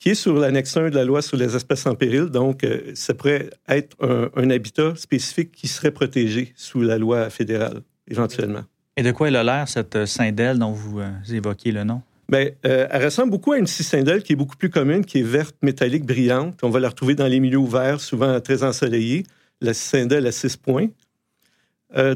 qui 0.00 0.08
est 0.08 0.14
sur 0.14 0.34
l'annexe 0.34 0.76
1 0.76 0.88
de 0.88 0.94
la 0.94 1.04
loi 1.04 1.20
sur 1.20 1.36
les 1.36 1.54
espèces 1.54 1.86
en 1.86 1.94
péril. 1.94 2.24
Donc, 2.26 2.64
euh, 2.64 2.90
ça 2.94 3.12
pourrait 3.12 3.50
être 3.68 3.96
un, 4.00 4.50
habitat 4.50 4.94
spécifique 4.96 5.52
qui 5.52 5.68
serait 5.68 5.90
protégé 5.90 6.54
sous 6.56 6.80
la 6.80 6.96
loi 6.96 7.28
fédérale, 7.28 7.82
éventuellement. 8.08 8.62
Et 8.96 9.02
de 9.02 9.12
quoi 9.12 9.28
elle 9.28 9.36
a 9.36 9.44
l'air, 9.44 9.68
cette 9.68 10.06
cindelle 10.06 10.58
dont 10.58 10.72
vous 10.72 11.00
euh, 11.00 11.10
évoquez 11.30 11.70
le 11.70 11.84
nom? 11.84 12.00
Bien, 12.30 12.48
euh, 12.64 12.86
elle 12.90 13.04
ressemble 13.04 13.30
beaucoup 13.30 13.52
à 13.52 13.58
une 13.58 13.66
cicindelle 13.66 14.22
qui 14.22 14.32
est 14.32 14.36
beaucoup 14.36 14.56
plus 14.56 14.70
commune, 14.70 15.04
qui 15.04 15.18
est 15.18 15.24
verte, 15.24 15.56
métallique, 15.62 16.06
brillante. 16.06 16.58
On 16.62 16.70
va 16.70 16.80
la 16.80 16.88
retrouver 16.88 17.14
dans 17.14 17.26
les 17.26 17.38
milieux 17.38 17.58
ouverts, 17.58 18.00
souvent 18.00 18.40
très 18.40 18.62
ensoleillés. 18.62 19.24
La 19.60 19.74
cicindelle 19.74 20.26
à 20.26 20.32
six 20.32 20.56
points. 20.56 20.88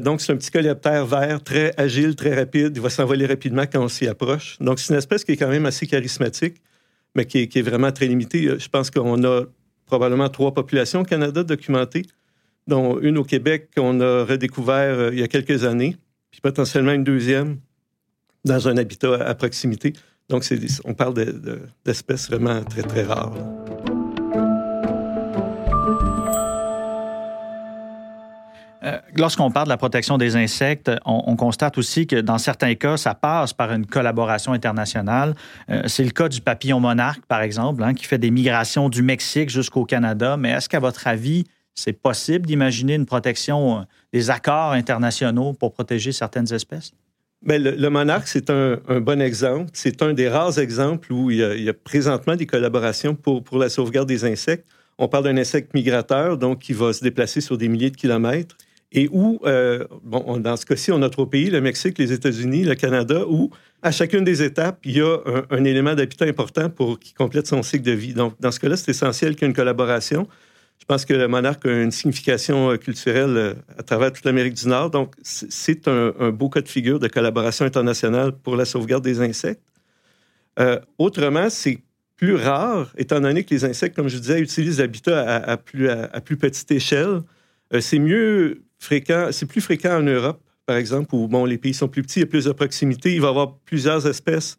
donc, 0.01 0.21
c'est 0.21 0.33
un 0.33 0.37
petit 0.37 0.49
coléoptère 0.49 1.05
vert, 1.05 1.43
très 1.43 1.71
agile, 1.77 2.15
très 2.15 2.33
rapide. 2.33 2.71
Il 2.75 2.81
va 2.81 2.89
s'envoler 2.89 3.27
rapidement 3.27 3.65
quand 3.71 3.83
on 3.83 3.87
s'y 3.87 4.07
approche. 4.07 4.57
Donc, 4.59 4.79
c'est 4.79 4.91
une 4.91 4.97
espèce 4.97 5.23
qui 5.23 5.33
est 5.33 5.37
quand 5.37 5.49
même 5.49 5.67
assez 5.67 5.85
charismatique 5.85 6.55
mais 7.15 7.25
qui 7.25 7.39
est, 7.39 7.61
vraiment 7.61 7.91
très 7.91 8.07
limité. 8.07 8.45
Euh, 8.47 8.59
je 8.59 8.69
pense 8.69 8.91
qu'on 8.91 9.23
a 9.23 9.43
probablement 9.85 10.29
trois 10.29 10.53
populations 10.53 11.01
au 11.01 11.05
Canada 11.05 11.43
documentées, 11.43 12.03
dont 12.67 12.99
une 12.99 13.17
au 13.17 13.23
Québec 13.23 13.69
qu'on 13.75 13.99
a 14.01 14.25
redécouvert 14.25 14.99
euh, 14.99 15.09
il 15.13 15.19
y 15.19 15.23
a 15.23 15.27
quelques 15.27 15.63
années, 15.63 15.95
puis 16.31 16.41
potentiellement 16.41 16.91
une 16.91 17.03
deuxième 17.03 17.57
dans 18.43 18.67
un 18.67 18.77
habitat 18.77 19.15
à, 19.15 19.33
proximité. 19.33 19.93
Donc, 20.29 20.43
on 20.83 20.93
parle 20.93 21.13
d'espèces 21.85 22.29
vraiment 22.29 22.63
très, 22.63 22.83
très 22.83 23.03
rares. 23.03 23.64
Euh, 28.85 28.99
lorsqu'on 29.15 29.49
parle 29.49 29.65
de 29.65 29.69
la 29.69 29.77
protection 29.77 30.17
des 30.17 30.35
insectes, 30.35 30.91
on, 31.05 31.35
constate 31.35 31.77
aussi 31.77 32.05
que 32.05 32.17
dans 32.17 32.37
certains 32.37 32.75
cas, 32.75 32.97
ça 32.97 33.15
passe 33.15 33.51
par 33.51 33.73
une 33.73 33.85
collaboration 33.85 34.53
internationale. 34.53 35.33
Euh, 35.69 35.83
c'est 35.87 36.03
le 36.03 36.11
cas 36.11 36.29
du 36.29 36.39
papillon 36.39 36.79
monarque, 36.79 37.25
par 37.25 37.41
exemple, 37.41 37.83
hein, 37.83 37.93
qui 37.93 38.05
fait 38.05 38.19
des 38.19 38.31
migrations 38.31 38.89
du 38.89 39.01
Mexique 39.01 39.49
jusqu'au 39.49 39.85
Canada. 39.85 40.37
Mais 40.37 40.51
est-ce 40.51 40.69
qu'à 40.69 40.79
votre 40.79 41.07
avis, 41.07 41.45
c'est 41.73 41.93
possible 41.93 42.45
d'imaginer 42.45 42.93
une 42.93 43.07
protection, 43.07 43.79
euh, 43.79 43.81
des 44.13 44.29
accords 44.29 44.73
internationaux 44.73 45.53
pour 45.53 45.73
protéger 45.73 46.11
certaines 46.11 46.53
espèces? 46.53 46.91
Bien, 47.41 47.57
le, 47.57 47.89
monarque, 47.89 48.27
c'est 48.27 48.49
un, 48.49 48.77
bon 49.01 49.21
exemple. 49.21 49.71
C'est 49.73 50.01
un 50.03 50.13
des 50.13 50.29
rares 50.29 50.57
exemples 50.59 51.11
où 51.11 51.31
il 51.31 51.37
y, 51.37 51.69
a, 51.69 51.73
présentement 51.73 52.35
des 52.35 52.45
collaborations 52.45 53.15
pour, 53.15 53.43
pour 53.43 53.57
la 53.57 53.69
sauvegarde 53.69 54.07
des 54.07 54.25
insectes. 54.25 54.65
On 54.97 55.07
parle 55.07 55.25
d'un 55.25 55.37
insecte 55.37 55.73
migrateur, 55.73 56.37
donc 56.37 56.59
qui 56.59 56.73
va 56.73 56.93
se 56.93 57.03
déplacer 57.03 57.41
sur 57.41 57.57
des 57.57 57.67
milliers 57.67 57.91
de 57.91 57.97
kilomètres 57.97 58.55
et 58.95 59.09
où, 59.11 59.39
euh, 59.43 59.85
bon, 60.03 60.37
dans 60.37 60.55
ce 60.55 60.65
cas-ci, 60.65 60.89
on 60.93 61.01
a 61.01 61.09
trois 61.09 61.29
pays, 61.29 61.49
le 61.49 61.59
Mexique, 61.59 61.97
les 61.97 62.13
États-Unis, 62.13 62.63
le 62.63 62.75
Canada, 62.75 63.25
où 63.27 63.51
à 63.81 63.91
chacune 63.91 64.23
des 64.23 64.41
étapes, 64.41 64.79
il 64.85 64.97
y 64.97 65.01
a 65.01 65.17
un, 65.49 65.63
élément 65.65 65.93
d'habitat 65.95 66.23
important 66.25 66.69
pour 66.69 66.97
qui 66.97 67.13
complète 67.13 67.45
son 67.45 67.61
cycle 67.61 67.83
de 67.83 67.91
vie. 67.91 68.13
Donc, 68.13 68.39
dans 68.39 68.51
ce 68.51 68.59
cas-là, 68.61 68.77
c'est 68.77 68.91
essentiel 68.91 69.35
qu'il 69.35 69.41
y 69.41 69.45
ait 69.45 69.49
une 69.49 69.55
collaboration. 69.55 70.29
Je 70.79 70.85
pense 70.85 71.03
que 71.03 71.13
le 71.13 71.27
monarque 71.27 71.65
a 71.65 71.81
une 71.81 71.91
signification 71.91 72.71
euh, 72.71 72.77
culturelle 72.77 73.35
euh, 73.35 73.53
à 73.77 73.83
travers 73.83 74.13
toute 74.13 74.23
l'Amérique 74.23 74.53
du 74.53 74.67
Nord. 74.69 74.91
Donc, 74.91 75.13
c'est 75.23 75.89
un, 75.89 76.29
beau 76.29 76.47
cas 76.47 76.61
de 76.61 76.69
figure 76.69 76.97
de 76.97 77.09
collaboration 77.09 77.65
internationale 77.65 78.31
pour 78.31 78.55
la 78.55 78.63
sauvegarde 78.63 79.03
des 79.03 79.19
insectes. 79.19 79.61
autrement, 80.97 81.49
c'est 81.49 81.79
plus 82.15 82.35
rare, 82.35 82.93
étant 82.97 83.19
donné 83.19 83.43
que 83.43 83.53
les 83.53 83.65
insectes, 83.65 83.93
comme 83.93 84.07
je 84.07 84.17
disais, 84.19 84.39
utilisent 84.39 84.79
l'habitat 84.79 85.19
à, 85.43 85.57
plus, 85.57 86.37
petite 86.37 86.71
échelle. 86.71 87.23
C'est 87.81 87.99
mieux 87.99 88.61
c'est 89.31 89.45
plus 89.45 89.61
fréquent 89.61 89.97
en 89.97 90.03
Europe, 90.03 90.41
par 90.65 90.77
exemple, 90.77 91.13
où 91.13 91.27
bon, 91.27 91.45
les 91.45 91.57
pays 91.57 91.73
sont 91.73 91.87
plus 91.87 92.01
petits, 92.01 92.19
il 92.19 92.23
y 92.23 92.25
plus 92.25 92.45
de 92.45 92.51
proximité. 92.51 93.13
Il 93.13 93.21
va 93.21 93.27
y 93.27 93.29
avoir 93.29 93.57
plusieurs 93.65 94.07
espèces 94.07 94.57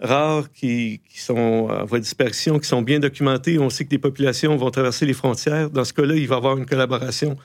rares 0.00 0.50
qui, 0.52 1.00
sont 1.14 1.68
en 1.70 1.84
voie 1.84 1.98
de 1.98 2.04
disparition, 2.04 2.58
qui 2.58 2.68
sont 2.68 2.82
bien 2.82 3.00
documentées. 3.00 3.58
On 3.58 3.70
sait 3.70 3.84
que 3.84 3.90
les 3.90 3.98
populations 3.98 4.56
vont 4.56 4.70
traverser 4.70 5.06
les 5.06 5.12
frontières. 5.12 5.70
Dans 5.70 5.84
ce 5.84 5.92
cas-là, 5.92 6.14
il 6.14 6.26
va 6.28 6.36
y 6.36 6.38
avoir 6.38 6.56
une 6.56 6.66
collaboration 6.66 7.36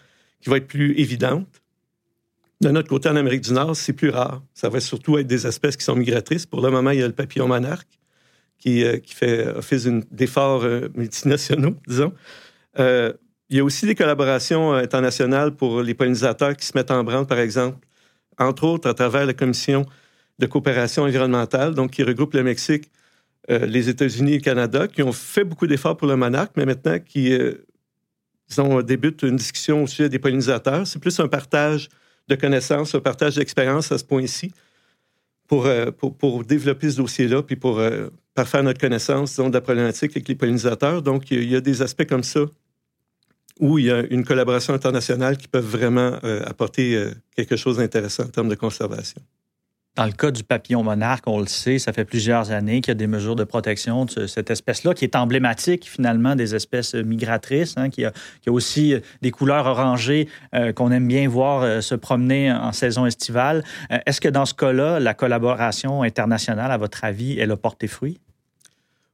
qui 0.41 0.49
va 0.49 0.57
être 0.57 0.67
plus 0.67 0.97
évidente. 0.99 1.47
De 2.61 2.69
notre 2.69 2.89
côté, 2.89 3.07
en 3.07 3.15
Amérique 3.15 3.41
du 3.41 3.53
Nord, 3.53 3.75
c'est 3.75 3.93
plus 3.93 4.09
rare. 4.09 4.41
Ça 4.53 4.67
va 4.69 4.79
surtout 4.81 5.17
être 5.17 5.27
des 5.27 5.47
espèces 5.47 5.77
qui 5.77 5.83
sont 5.83 5.95
migratrices. 5.95 6.45
Pour 6.45 6.61
le 6.61 6.69
moment, 6.69 6.91
il 6.91 6.99
y 6.99 7.03
a 7.03 7.07
le 7.07 7.13
papillon 7.13 7.47
monarque 7.47 7.87
qui, 8.57 8.83
euh, 8.83 8.97
fait 9.05 9.47
office 9.47 9.87
d'efforts 10.11 10.63
euh, 10.63 10.89
multinationaux, 10.93 11.75
disons. 11.87 12.13
Euh, 12.77 13.13
il 13.49 13.57
y 13.57 13.59
a 13.59 13.63
aussi 13.63 13.85
des 13.85 13.95
collaborations 13.95 14.73
internationales 14.73 15.55
pour 15.55 15.81
les 15.81 15.93
pollinisateurs 15.93 16.55
qui 16.55 16.65
se 16.65 16.71
mettent 16.75 16.91
en 16.91 17.03
branle, 17.03 17.25
par 17.25 17.39
exemple, 17.39 17.85
entre 18.37 18.63
autres 18.65 18.87
à 18.87 18.93
travers 18.93 19.25
la 19.25 19.33
Commission 19.33 19.85
de 20.37 20.45
coopération 20.45 21.03
environnementale, 21.03 21.73
donc 21.73 21.91
qui 21.91 22.03
regroupe 22.03 22.33
le 22.33 22.43
Mexique, 22.43 22.89
les 23.49 23.89
États-Unis 23.89 24.33
et 24.33 24.37
le 24.37 24.43
Canada, 24.43 24.87
qui 24.87 25.01
ont 25.01 25.11
fait 25.11 25.43
beaucoup 25.43 25.65
d'efforts 25.65 25.97
pour 25.97 26.07
le 26.07 26.15
monarque, 26.15 26.51
mais 26.55 26.65
maintenant 26.65 26.99
qui 26.99 27.35
disons, 28.47 28.81
débutent 28.81 29.23
une 29.23 29.35
discussion 29.35 29.83
au 29.83 29.87
sujet 29.87 30.07
des 30.07 30.19
pollinisateurs. 30.19 30.85
C'est 30.85 30.99
plus 30.99 31.19
un 31.19 31.27
partage 31.27 31.89
de 32.27 32.35
connaissances, 32.35 32.93
un 32.93 32.99
partage 32.99 33.35
d'expérience 33.35 33.91
à 33.91 33.97
ce 33.97 34.03
point-ci 34.03 34.51
pour, 35.47 35.67
pour, 35.97 36.15
pour, 36.15 36.43
développer 36.43 36.91
ce 36.91 36.97
dossier-là, 36.97 37.41
puis 37.41 37.55
pour 37.55 37.81
faire 38.45 38.63
notre 38.63 38.79
connaissance 38.79 39.35
de 39.35 39.51
la 39.51 39.61
problématique 39.61 40.11
avec 40.11 40.27
les 40.27 40.35
pollinisateurs. 40.35 41.01
Donc, 41.01 41.31
il 41.31 41.49
y, 41.49 41.55
a 41.55 41.61
des 41.61 41.81
aspects 41.81 42.05
comme 42.05 42.23
ça 42.23 42.41
où 43.59 43.77
il 43.77 43.85
y 43.85 43.91
a 43.91 44.03
une 44.09 44.23
collaboration 44.23 44.73
internationale 44.73 45.37
qui 45.37 45.47
peut 45.47 45.59
vraiment 45.59 46.17
euh, 46.23 46.43
apporter 46.45 46.95
euh, 46.95 47.11
quelque 47.35 47.55
chose 47.55 47.77
d'intéressant 47.77 48.23
en 48.23 48.27
termes 48.27 48.49
de 48.49 48.55
conservation. 48.55 49.21
Dans 49.95 50.05
le 50.05 50.13
cas 50.13 50.31
du 50.31 50.43
papillon 50.43 50.81
monarque, 50.81 51.27
on 51.27 51.39
le 51.39 51.47
sait, 51.47 51.77
ça 51.77 51.91
fait 51.91 52.05
plusieurs 52.05 52.51
années 52.51 52.79
qu'il 52.79 52.91
y 52.91 52.91
a 52.91 52.95
des 52.95 53.07
mesures 53.07 53.35
de 53.35 53.43
protection 53.43 54.05
de 54.05 54.27
cette 54.27 54.49
espèce-là, 54.49 54.93
qui 54.93 55.03
est 55.03 55.15
emblématique 55.15 55.89
finalement 55.89 56.37
des 56.37 56.55
espèces 56.55 56.93
migratrices, 56.93 57.73
hein, 57.75 57.89
qui, 57.89 58.05
a, 58.05 58.13
aussi 58.47 58.95
des 59.21 59.31
couleurs 59.31 59.65
orangées 59.65 60.29
euh, 60.55 60.71
qu'on 60.71 60.91
aime 60.91 61.07
bien 61.07 61.27
voir 61.27 61.83
se 61.83 61.95
promener 61.95 62.49
en 62.49 62.71
saison 62.71 63.05
estivale. 63.05 63.65
Est-ce 64.05 64.21
que 64.21 64.29
dans 64.29 64.45
ce 64.45 64.53
cas-là, 64.53 65.01
la 65.01 65.13
collaboration 65.13 66.01
internationale, 66.03 66.71
à 66.71 66.77
votre 66.77 67.03
avis, 67.03 67.37
elle 67.37 67.51
a 67.51 67.57
porté 67.57 67.87
fruit? 67.87 68.19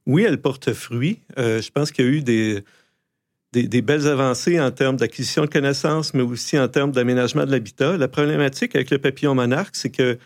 oui, 0.06 0.24
elle 0.26 0.40
porte 0.40 0.72
fruit. 0.72 1.20
Euh, 1.36 1.60
je 1.60 1.70
pense 1.70 1.90
qu'il 1.90 2.04
y 2.04 2.08
a 2.08 2.10
eu 2.10 2.22
des, 2.22 2.64
des, 3.52 3.82
belles 3.82 4.06
avancées 4.06 4.60
en 4.60 4.70
termes 4.70 4.96
d'acquisition 4.96 5.42
de 5.42 5.50
connaissances, 5.50 6.12
mais 6.14 6.22
aussi 6.22 6.58
en 6.58 6.68
termes 6.68 6.92
d'aménagement 6.92 7.44
de 7.44 7.50
l'habitat. 7.50 7.96
La 7.96 8.08
problématique 8.08 8.74
avec 8.74 8.90
le 8.90 8.98
papillon 8.98 9.34
monarque, 9.34 9.76
c'est 9.76 9.90
que, 9.90 10.18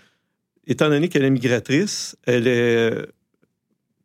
étant 0.67 0.89
donné 0.89 1.09
qu'elle 1.09 1.25
est 1.25 1.31
migratrice, 1.31 2.17
elle 2.27 2.47
est. 2.47 3.07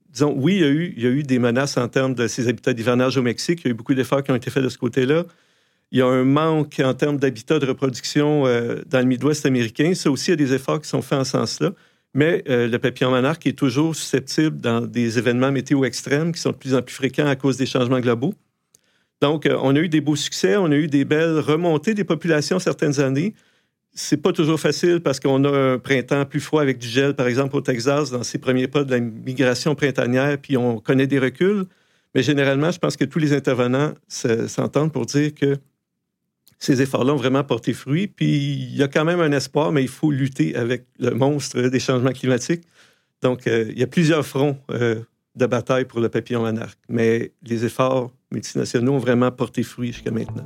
Disons, 0.10 0.34
oui, 0.38 0.56
il 0.56 0.62
y, 0.62 0.64
a 0.64 0.70
eu, 0.70 0.94
il 0.96 1.04
y 1.04 1.08
a 1.08 1.10
eu 1.10 1.24
des 1.24 1.40
menaces 1.40 1.76
en 1.76 1.90
termes 1.90 2.14
de 2.14 2.28
ses 2.28 2.48
habitats 2.48 2.72
d'hivernage 2.72 3.18
au 3.18 3.22
Mexique. 3.22 3.62
Il 3.62 3.66
y 3.66 3.68
a 3.68 3.72
eu 3.72 3.74
beaucoup 3.74 3.94
d'efforts 3.94 4.24
qui 4.24 4.32
ont 4.32 4.36
été 4.36 4.50
faits 4.50 4.64
de 4.64 4.70
ce 4.70 4.78
côté-là. 4.78 5.26
Il 5.92 6.00
y 6.00 6.02
a 6.02 6.08
un 6.08 6.24
manque 6.24 6.80
en 6.80 6.94
termes 6.94 7.18
d'habitat 7.18 7.60
de 7.60 7.66
reproduction 7.66 8.46
euh, 8.46 8.82
dans 8.88 9.00
le 9.00 9.06
Midwest 9.06 9.46
américain. 9.46 9.94
Ça 9.94 10.10
aussi, 10.10 10.28
il 10.28 10.32
y 10.32 10.34
a 10.34 10.48
des 10.48 10.54
efforts 10.54 10.82
qui 10.82 10.88
sont 10.88 11.02
faits 11.02 11.20
en 11.20 11.24
ce 11.26 11.32
sens-là. 11.32 11.72
Mais 12.14 12.44
euh, 12.48 12.70
le 12.70 12.80
papillon 12.80 13.12
monarque 13.12 13.46
est 13.46 13.58
toujours 13.58 13.94
susceptible 13.94 14.62
dans 14.62 14.80
des 14.80 15.18
événements 15.18 15.52
météo 15.52 15.84
extrêmes 15.84 16.32
qui 16.32 16.40
sont 16.40 16.52
de 16.52 16.56
plus 16.56 16.74
en 16.74 16.82
plus 16.82 16.96
fréquents 16.96 17.28
à 17.28 17.36
cause 17.36 17.58
des 17.58 17.66
changements 17.66 18.00
globaux. 18.00 18.34
Donc, 19.22 19.46
euh, 19.46 19.58
on 19.62 19.76
a 19.76 19.80
eu 19.80 19.90
des 19.90 20.02
beaux 20.02 20.16
succès, 20.16 20.56
on 20.58 20.66
a 20.66 20.76
eu 20.76 20.88
des 20.88 21.06
belles 21.06 21.40
remontées 21.40 21.94
des 21.94 22.04
populations 22.04 22.60
certaines 22.60 23.00
années. 23.00 23.34
C'est 23.94 24.18
pas 24.18 24.34
toujours 24.34 24.60
facile 24.60 25.00
parce 25.00 25.20
qu'on 25.20 25.44
a 25.46 25.50
un 25.50 25.80
printemps 25.80 26.26
plus 26.26 26.42
froid 26.42 26.62
avec 26.62 26.78
du 26.78 26.88
gel, 26.88 27.16
par 27.16 27.28
exemple 27.28 27.56
au 27.56 27.62
Texas, 27.62 28.12
dans 28.12 28.24
ses 28.24 28.40
premiers 28.40 28.68
pas 28.68 28.84
de 28.84 28.92
la 28.92 29.00
migration 29.00 29.74
printanière, 29.74 30.38
puis 30.38 30.58
on 30.58 30.80
connaît 30.80 31.08
des 31.08 31.20
reculs. 31.20 31.66
Mais 32.14 32.24
généralement, 32.24 32.72
je 32.72 32.80
pense 32.80 32.98
que 32.98 33.06
tous 33.06 33.20
les 33.20 33.34
intervenants 33.34 33.94
s'entendent 34.08 34.92
pour 34.92 35.06
dire 35.06 35.34
que 35.34 35.58
ces 36.60 36.82
efforts-là 36.82 37.14
ont 37.14 37.18
vraiment 37.18 37.44
porté 37.44 37.74
fruit. 37.74 38.08
Puis 38.08 38.54
il 38.54 38.76
y 38.76 38.84
a 38.84 38.88
quand 38.88 39.06
même 39.06 39.20
un 39.22 39.32
espoir, 39.32 39.72
mais 39.72 39.82
il 39.82 39.90
faut 39.90 40.12
lutter 40.12 40.56
avec 40.56 40.86
le 41.00 41.12
monstre 41.12 41.62
des 41.62 41.80
changements 41.80 42.12
climatiques. 42.12 42.64
Donc, 43.22 43.48
euh, 43.48 43.66
il 43.70 43.80
y 43.80 43.84
a 43.84 43.88
plusieurs 43.88 44.26
fronts 44.26 44.58
euh, 44.72 45.02
de 45.36 45.46
bataille 45.46 45.86
pour 45.86 46.00
le 46.00 46.10
papillon 46.10 46.42
monarque, 46.42 46.80
mais 46.90 47.32
les 47.44 47.66
efforts 47.66 48.12
multinationaux 48.36 48.94
ont 48.94 49.00
vraiment 49.00 49.32
porté 49.32 49.64
fruit 49.64 49.94
jusqu'à 49.94 50.12
maintenant. 50.12 50.44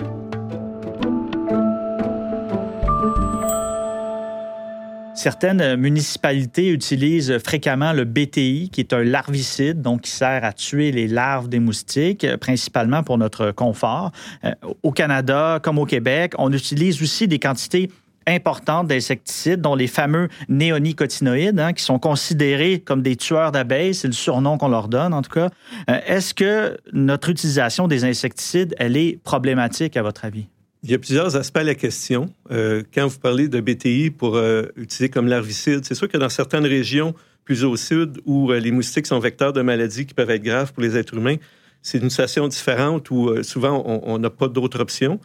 Certaines 5.15 5.75
municipalités 5.75 6.69
utilisent 6.69 7.39
fréquemment 7.39 7.91
le 7.91 8.05
BTI, 8.05 8.69
qui 8.72 8.79
est 8.79 8.93
un 8.93 9.03
larvicide, 9.03 9.81
donc 9.81 10.03
qui 10.03 10.12
sert 10.12 10.46
à 10.46 10.53
tuer 10.53 10.93
les 10.93 11.10
larves 11.10 11.50
des 11.50 11.60
moustiques, 11.60 12.25
principalement 12.38 13.03
pour 13.03 13.17
notre 13.17 13.51
confort. 13.51 14.12
Euh, 14.46 14.53
au 14.81 14.93
Canada, 14.93 15.60
comme 15.62 15.77
au 15.77 15.86
Québec, 15.86 16.34
on 16.38 16.53
utilise 16.53 17.01
aussi 17.01 17.27
des 17.27 17.38
quantités 17.38 17.89
importantes 18.29 18.88
d'insecticides, 18.88 19.62
dont 19.62 19.75
les 19.75 19.88
fameux 19.88 20.29
néonicotinoïdes, 20.48 21.59
hein, 21.59 21.74
qui 21.74 21.83
sont 21.83 22.00
considérés 22.00 22.79
comme 22.79 23.01
des 23.01 23.15
tueurs 23.15 23.51
d'abeilles, 23.51 23.93
c'est 23.93 24.07
le 24.07 24.13
surnom 24.13 24.57
qu'on 24.57 24.69
leur 24.69 24.88
donne 24.88 25.13
en 25.13 25.21
tout 25.21 25.31
cas. 25.31 25.50
Euh, 25.89 26.00
est-ce 26.05 26.33
que 26.33 26.77
notre 26.93 27.29
utilisation 27.29 27.88
des 27.88 28.05
insecticides, 28.05 28.75
elle 28.77 28.98
est 28.98 29.19
problématique 29.24 29.98
à 29.98 30.01
votre 30.01 30.25
avis? 30.25 30.48
Il 30.83 30.91
y 30.91 30.93
a 30.93 30.98
plusieurs 30.98 31.36
aspects 31.36 31.57
à 31.57 31.63
la 31.63 31.75
question. 31.75 32.29
Euh, 32.51 32.83
quand 32.93 33.07
vous 33.07 33.19
parlez 33.19 33.50
de 33.50 33.59
BTI 33.59 34.12
pour 34.12 34.38
euh, 34.38 34.63
utiliser 34.77 35.09
comme 35.09 35.27
larvicide, 35.27 35.83
c'est 35.83 35.95
sûr 35.95 36.07
que 36.07 36.17
dans 36.17 36.29
certaines 36.29 36.65
régions 36.65 37.13
plus 37.43 37.63
au 37.63 37.75
sud 37.75 38.21
où 38.25 38.51
les 38.51 38.71
moustiques 38.71 39.07
sont 39.07 39.17
vecteurs 39.17 39.53
de 39.53 39.62
maladies 39.63 40.05
qui 40.05 40.13
peuvent 40.13 40.29
être 40.29 40.43
graves 40.43 40.71
pour 40.71 40.83
les 40.83 40.95
êtres 40.95 41.15
humains, 41.15 41.38
c'est 41.81 41.98
une 41.98 42.09
situation 42.12 42.48
différente 42.48 43.09
où 43.09 43.41
souvent 43.41 43.81
on 43.86 44.19
n'a 44.19 44.29
pas 44.29 44.48
d'autre 44.48 44.79
option. 44.79 45.19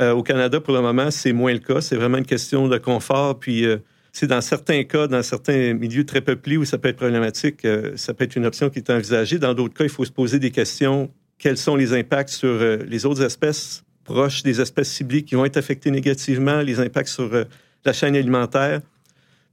Au 0.00 0.22
Canada, 0.22 0.60
pour 0.60 0.74
le 0.74 0.80
moment, 0.80 1.10
c'est 1.10 1.32
moins 1.32 1.52
le 1.52 1.58
cas. 1.58 1.80
C'est 1.80 1.96
vraiment 1.96 2.18
une 2.18 2.26
question 2.26 2.66
de 2.66 2.78
confort. 2.78 3.38
Puis 3.38 3.66
c'est 4.12 4.26
dans 4.26 4.40
certains 4.40 4.84
cas, 4.84 5.06
dans 5.06 5.22
certains 5.22 5.74
milieux 5.74 6.04
très 6.04 6.20
peuplés 6.22 6.56
où 6.56 6.64
ça 6.64 6.78
peut 6.78 6.88
être 6.88 6.96
problématique, 6.96 7.66
ça 7.96 8.14
peut 8.14 8.24
être 8.24 8.36
une 8.36 8.46
option 8.46 8.70
qui 8.70 8.78
est 8.78 8.90
envisagée. 8.90 9.38
Dans 9.38 9.54
d'autres 9.54 9.74
cas, 9.74 9.84
il 9.84 9.90
faut 9.90 10.04
se 10.04 10.10
poser 10.10 10.38
des 10.38 10.50
questions. 10.50 11.10
Quels 11.38 11.58
sont 11.58 11.76
les 11.76 11.92
impacts 11.92 12.30
sur 12.30 12.58
les 12.86 13.04
autres 13.04 13.22
espèces 13.22 13.84
proches 14.04 14.42
des 14.42 14.60
espèces 14.60 14.90
ciblées 14.90 15.22
qui 15.22 15.34
vont 15.34 15.44
être 15.44 15.56
affectées 15.56 15.90
négativement, 15.90 16.60
les 16.60 16.80
impacts 16.80 17.08
sur 17.08 17.32
euh, 17.34 17.44
la 17.84 17.92
chaîne 17.92 18.16
alimentaire? 18.16 18.80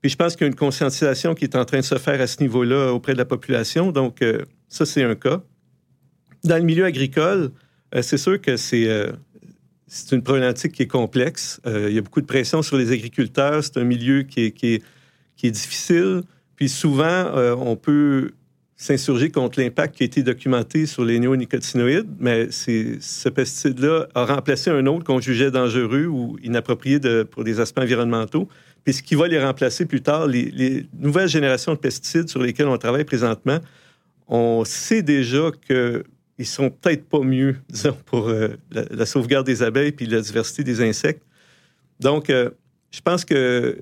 Puis 0.01 0.12
je 0.12 0.15
pense 0.15 0.36
qu'il 0.36 0.46
y 0.46 0.46
a 0.46 0.48
une 0.48 0.55
conscientisation 0.55 1.36
qui 1.36 1.43
est 1.43 1.55
en 1.55 1.65
train 1.65 1.79
de 1.79 1.86
se 1.86 1.98
faire 1.98 2.22
à 2.22 2.27
ce 2.27 2.41
niveau-là 2.41 2.93
auprès 2.93 3.13
de 3.13 3.17
la 3.17 3.25
population. 3.25 3.91
Donc, 3.91 4.22
euh, 4.22 4.43
ça, 4.69 4.86
c'est 4.86 5.03
un 5.03 5.15
cas. 5.15 5.41
Dans 6.43 6.58
le 6.58 6.63
milieu 6.63 6.86
agricole, 6.86 7.51
euh, 7.93 8.01
c'est 8.01 8.17
sûr 8.17 8.39
que 8.39 8.55
c'est 8.55 8.88
c'est 9.89 10.15
une 10.15 10.24
problématique 10.24 10.72
qui 10.72 10.84
est 10.84 10.88
complexe. 10.88 11.60
il 11.65 11.91
y 11.91 11.98
a 11.98 12.01
beaucoup 12.01 12.22
de 12.22 12.25
pression 12.25 12.62
sur 12.62 12.77
les 12.77 12.91
agriculteurs. 12.91 13.63
C'est 13.63 13.77
un 13.77 13.84
milieu 13.84 14.24
qui 14.24 14.46
est, 14.46 15.51
difficile. 15.51 16.22
Puis 16.55 16.69
souvent, 16.69 17.31
on 17.58 17.75
peut 17.75 18.31
s'insurger 18.79 19.29
contre 19.29 19.60
l'impact 19.60 19.98
qui 19.98 20.03
a 20.03 20.05
été 20.05 20.24
documenté 20.24 20.86
sur 20.86 21.03
les 21.03 21.19
néonicotinoïdes, 21.19 22.08
mais 22.17 22.50
ce 22.50 23.27
pesticide-là 23.27 24.08
a 24.15 24.25
remplacé 24.25 24.69
un 24.69 24.86
autre 24.86 25.03
qu'on 25.03 25.19
jugeait 25.19 25.51
dangereux 25.51 26.05
ou 26.05 26.38
inapproprié 26.41 26.98
pour 27.29 27.43
des 27.43 27.60
aspects 27.60 27.79
environnementaux. 27.79 28.48
Puis 28.86 28.93
ce 28.93 29.03
qui 29.03 29.15
va 29.15 29.27
les 29.27 29.43
remplacer 29.43 29.86
plus 29.86 30.01
tard, 30.01 30.27
les, 30.27 30.86
nouvelles 30.98 31.27
générations 31.27 31.74
de 31.74 31.77
pesticides 31.77 32.29
sur 32.29 32.41
lesquels 32.41 32.69
on 32.69 32.77
travaille 32.77 33.03
présentement, 33.03 33.60
on 34.29 34.63
sait 34.63 35.01
déjà 35.01 35.51
qu'ils 36.39 36.48
sont 36.48 36.69
peut-être 36.69 37.05
pas 37.08 37.19
mieux, 37.19 37.58
disons, 37.69 37.98
pour 38.05 38.29
euh, 38.29 38.50
la, 38.72 39.05
sauvegarde 39.05 39.46
des 39.46 39.63
abeilles 39.63 39.91
puis 39.91 40.05
la 40.05 40.22
diversité 40.22 40.63
des 40.63 40.81
insectes. 40.81 41.24
Donc, 42.00 42.29
euh, 42.29 42.50
je 42.91 43.01
pense 43.01 43.25
que 43.25 43.79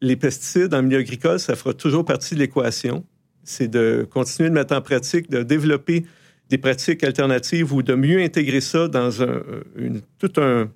les 0.00 0.16
pesticides 0.16 0.74
en 0.74 0.82
milieu 0.82 0.98
agricole, 0.98 1.40
ça 1.40 1.56
fera 1.56 1.72
toujours 1.72 2.04
partie 2.04 2.34
de 2.34 2.40
l'équation 2.40 3.04
c'est 3.44 3.68
de 3.68 4.06
continuer 4.10 4.48
de 4.48 4.54
mettre 4.54 4.74
en 4.74 4.80
pratique, 4.80 5.30
de 5.30 5.42
développer 5.42 6.04
des 6.50 6.58
pratiques 6.58 7.04
alternatives 7.04 7.72
ou 7.72 7.82
de 7.82 7.94
mieux 7.94 8.20
intégrer 8.20 8.60
ça 8.60 8.88
dans 8.88 9.22
un, 9.22 9.42
tout 10.18 10.32
un, 10.38 10.70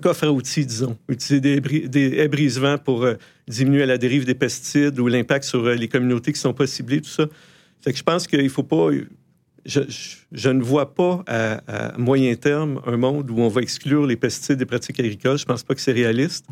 coffre 0.00 0.24
à 0.24 0.32
outils, 0.32 0.64
disons. 0.64 0.96
Utiliser 1.08 1.40
des, 1.40 1.88
des 1.88 2.18
haies 2.18 2.28
brise-vent 2.28 2.78
pour 2.78 3.04
euh, 3.04 3.14
diminuer 3.46 3.84
la 3.86 3.98
dérive 3.98 4.24
des 4.24 4.34
pesticides 4.34 4.98
ou 4.98 5.08
l'impact 5.08 5.44
sur 5.44 5.64
euh, 5.64 5.74
les 5.74 5.88
communautés 5.88 6.32
qui 6.32 6.40
sont 6.40 6.54
pas 6.54 6.66
ciblées, 6.66 7.00
tout 7.00 7.10
ça. 7.10 7.26
Fait 7.82 7.92
que 7.92 7.98
je 7.98 8.02
pense 8.02 8.26
qu'il 8.26 8.48
faut 8.48 8.62
pas... 8.62 8.88
Je, 9.64 10.50
ne 10.50 10.62
vois 10.62 10.94
pas 10.94 11.24
à, 11.26 11.96
moyen 11.96 12.34
terme 12.34 12.80
un 12.86 12.96
monde 12.96 13.30
où 13.30 13.38
on 13.40 13.48
va 13.48 13.62
exclure 13.62 14.06
les 14.06 14.16
pesticides 14.16 14.58
des 14.58 14.66
pratiques 14.66 15.00
agricoles. 15.00 15.38
Je 15.38 15.44
pense 15.44 15.62
pas 15.62 15.74
que 15.74 15.80
c'est 15.80 15.92
réaliste. 15.92 16.46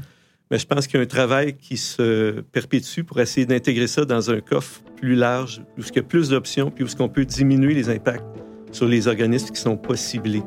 Mais 0.50 0.59
je 0.59 0.66
pense 0.66 0.87
qu'il 0.87 0.99
y 0.99 1.00
a 1.00 1.04
un 1.04 1.07
travail 1.07 1.57
qui 1.57 1.78
se 1.78 2.42
perpétue 2.52 3.02
pour 3.02 3.19
essayer 3.21 3.47
d'intégrer 3.47 3.87
ça 3.87 4.04
dans 4.04 4.31
un 4.31 4.40
coffre 4.40 4.83
plus 4.97 5.14
large, 5.14 5.62
où 5.78 5.81
il 5.81 5.97
y 5.97 5.99
a 5.99 6.02
plus 6.02 6.28
d'options, 6.28 6.71
puis 6.71 6.85
où 6.85 6.88
ce 6.88 6.97
qu'on 6.97 7.09
peut 7.09 7.25
diminuer 7.25 7.73
les 7.73 7.88
impacts 7.88 8.25
sur 8.71 8.87
les 8.87 9.09
organismes 9.09 9.49
qui 9.49 9.61
sont 9.61 9.76
pas 9.76 9.97
ciblés. 9.97 10.42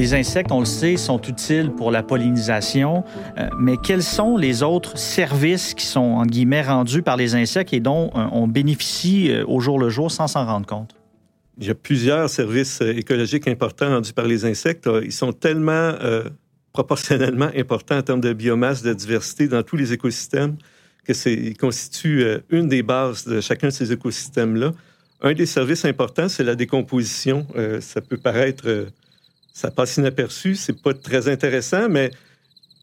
Les 0.00 0.14
insectes, 0.14 0.50
on 0.50 0.60
le 0.60 0.64
sait, 0.64 0.96
sont 0.96 1.20
utiles 1.20 1.72
pour 1.72 1.90
la 1.90 2.02
pollinisation, 2.02 3.04
euh, 3.36 3.50
mais 3.58 3.76
quels 3.76 4.02
sont 4.02 4.38
les 4.38 4.62
autres 4.62 4.96
services 4.96 5.74
qui 5.74 5.84
sont, 5.84 6.00
en 6.00 6.24
guillemets, 6.24 6.62
rendus 6.62 7.02
par 7.02 7.18
les 7.18 7.34
insectes 7.34 7.74
et 7.74 7.80
dont 7.80 8.10
euh, 8.14 8.24
on 8.32 8.48
bénéficie 8.48 9.30
euh, 9.30 9.44
au 9.46 9.60
jour 9.60 9.78
le 9.78 9.90
jour 9.90 10.10
sans 10.10 10.26
s'en 10.26 10.46
rendre 10.46 10.64
compte? 10.64 10.94
Il 11.58 11.66
y 11.66 11.70
a 11.70 11.74
plusieurs 11.74 12.30
services 12.30 12.80
écologiques 12.80 13.46
importants 13.46 13.90
rendus 13.90 14.14
par 14.14 14.24
les 14.24 14.46
insectes. 14.46 14.88
Ils 15.04 15.12
sont 15.12 15.34
tellement 15.34 15.92
proportionnellement 16.72 17.50
importants 17.54 17.98
en 17.98 18.02
termes 18.02 18.22
de 18.22 18.32
biomasse, 18.32 18.82
de 18.82 18.94
diversité 18.94 19.48
dans 19.48 19.62
tous 19.62 19.76
les 19.76 19.92
écosystèmes 19.92 20.56
que 21.04 21.12
c'est 21.12 21.52
constituent 21.60 22.24
une 22.48 22.68
des 22.68 22.82
bases 22.82 23.26
de 23.26 23.42
chacun 23.42 23.66
de 23.66 23.74
ces 23.74 23.92
écosystèmes-là. 23.92 24.72
Un 25.20 25.34
des 25.34 25.44
services 25.44 25.84
importants, 25.84 26.30
c'est 26.30 26.44
la 26.44 26.54
décomposition. 26.54 27.46
ça 27.80 28.00
peut 28.00 28.16
paraître 28.16 28.86
ça 29.60 29.70
passe 29.70 29.98
inaperçu, 29.98 30.54
c'est 30.54 30.80
pas 30.80 30.94
très 30.94 31.28
intéressant, 31.28 31.90
mais 31.90 32.10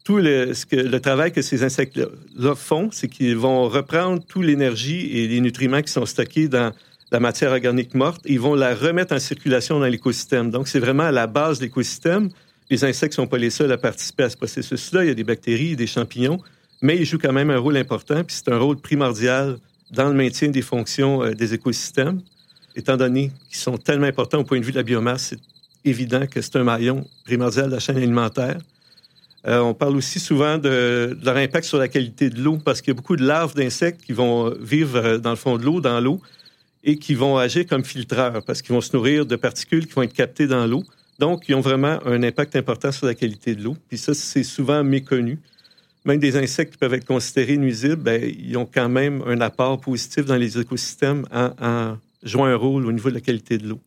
tout 0.04 0.18
le, 0.18 0.54
travail 1.00 1.32
que 1.32 1.42
ces 1.42 1.64
insectes-là 1.64 2.54
font, 2.54 2.90
c'est 2.92 3.08
qu'ils 3.08 3.36
vont 3.36 3.68
reprendre 3.68 4.22
toute 4.24 4.44
l'énergie 4.44 5.10
et 5.18 5.26
les 5.26 5.40
nutriments 5.40 5.82
qui 5.82 5.90
sont 5.90 6.06
stockés 6.06 6.46
dans 6.46 6.72
la 7.10 7.18
matière 7.18 7.50
organique 7.50 7.94
morte, 7.94 8.20
ils 8.26 8.38
vont 8.38 8.54
la 8.54 8.76
remettre 8.76 9.12
en 9.12 9.18
circulation 9.18 9.80
dans 9.80 9.86
l'écosystème. 9.86 10.50
Donc, 10.50 10.68
c'est 10.68 10.78
vraiment 10.78 11.02
à 11.02 11.10
la 11.10 11.26
base 11.26 11.58
de 11.58 11.64
l'écosystème. 11.64 12.28
Les 12.70 12.84
insectes 12.84 13.14
ne 13.14 13.24
sont 13.24 13.26
pas 13.26 13.38
les 13.38 13.50
seuls 13.50 13.72
à 13.72 13.76
participer 13.76 14.22
à 14.22 14.30
ce 14.30 14.36
processus-là. 14.36 15.04
Il 15.04 15.08
y 15.08 15.10
a 15.10 15.14
des 15.14 15.24
bactéries, 15.24 15.74
des 15.74 15.88
champignons, 15.88 16.38
mais 16.80 16.96
ils 16.96 17.04
jouent 17.04 17.18
quand 17.18 17.32
même 17.32 17.50
un 17.50 17.58
rôle 17.58 17.76
important, 17.76 18.22
puis 18.22 18.36
c'est 18.36 18.52
un 18.52 18.58
rôle 18.58 18.76
primordial 18.76 19.58
dans 19.90 20.08
le 20.08 20.14
maintien 20.14 20.48
des 20.48 20.62
fonctions 20.62 21.24
euh, 21.24 21.32
des 21.32 21.54
écosystèmes. 21.54 22.20
Étant 22.76 22.96
donné 22.96 23.32
qu'ils 23.48 23.58
sont 23.58 23.78
tellement 23.78 24.06
importants 24.06 24.38
au 24.38 24.44
point 24.44 24.60
de 24.60 24.64
vue 24.64 24.72
de 24.72 24.76
la 24.76 24.84
biomasse, 24.84 25.34
évident 25.84 26.26
que 26.26 26.40
c'est 26.40 26.56
un 26.56 26.64
maillon 26.64 27.06
primordial 27.24 27.66
de 27.66 27.74
la 27.74 27.80
chaîne 27.80 27.96
alimentaire. 27.96 28.58
Euh, 29.46 29.60
on 29.60 29.72
parle 29.72 29.96
aussi 29.96 30.18
souvent 30.18 30.58
de, 30.58 31.16
leur 31.22 31.36
impact 31.36 31.64
sur 31.64 31.78
la 31.78 31.88
qualité 31.88 32.28
de 32.28 32.40
l'eau 32.40 32.58
parce 32.62 32.80
qu'il 32.80 32.92
y 32.92 32.96
a 32.96 32.96
beaucoup 32.96 33.16
de 33.16 33.24
larves 33.24 33.54
d'insectes 33.54 34.02
qui 34.02 34.12
vont 34.12 34.50
vivre 34.60 34.96
euh, 34.96 35.18
dans 35.18 35.30
le 35.30 35.36
fond 35.36 35.56
de 35.56 35.64
l'eau, 35.64 35.80
dans 35.80 36.00
l'eau, 36.00 36.20
et 36.82 36.98
qui 36.98 37.14
vont 37.14 37.38
agir 37.38 37.66
comme 37.66 37.84
filtreurs 37.84 38.42
parce 38.44 38.62
qu'ils 38.62 38.74
vont 38.74 38.80
se 38.80 38.94
nourrir 38.96 39.26
de 39.26 39.36
particules 39.36 39.86
qui 39.86 39.92
vont 39.92 40.02
être 40.02 40.12
captées 40.12 40.46
dans 40.46 40.66
l'eau. 40.66 40.82
Donc, 41.18 41.48
ils 41.48 41.54
ont 41.54 41.60
vraiment 41.60 41.98
un 42.04 42.22
impact 42.22 42.56
important 42.56 42.92
sur 42.92 43.06
la 43.06 43.14
qualité 43.14 43.54
de 43.54 43.62
l'eau. 43.62 43.76
Puis 43.88 43.98
ça, 43.98 44.14
c'est 44.14 44.44
souvent 44.44 44.84
méconnu. 44.84 45.38
Même 46.04 46.18
des 46.20 46.36
insectes 46.36 46.72
qui 46.72 46.78
peuvent 46.78 46.94
être 46.94 47.04
considérés 47.04 47.56
nuisibles, 47.56 47.96
ben, 47.96 48.22
ils 48.22 48.56
ont 48.56 48.66
quand 48.66 48.88
même 48.88 49.22
un 49.26 49.40
apport 49.40 49.80
positif 49.80 50.24
dans 50.24 50.36
les 50.36 50.58
écosystèmes 50.58 51.26
en 51.32 51.96
jouant 52.22 52.46
un 52.46 52.54
rôle 52.54 52.86
au 52.86 52.92
niveau 52.92 53.08
de 53.08 53.14
la 53.14 53.20
qualité 53.20 53.58
de 53.58 53.68
l'eau. 53.68 53.80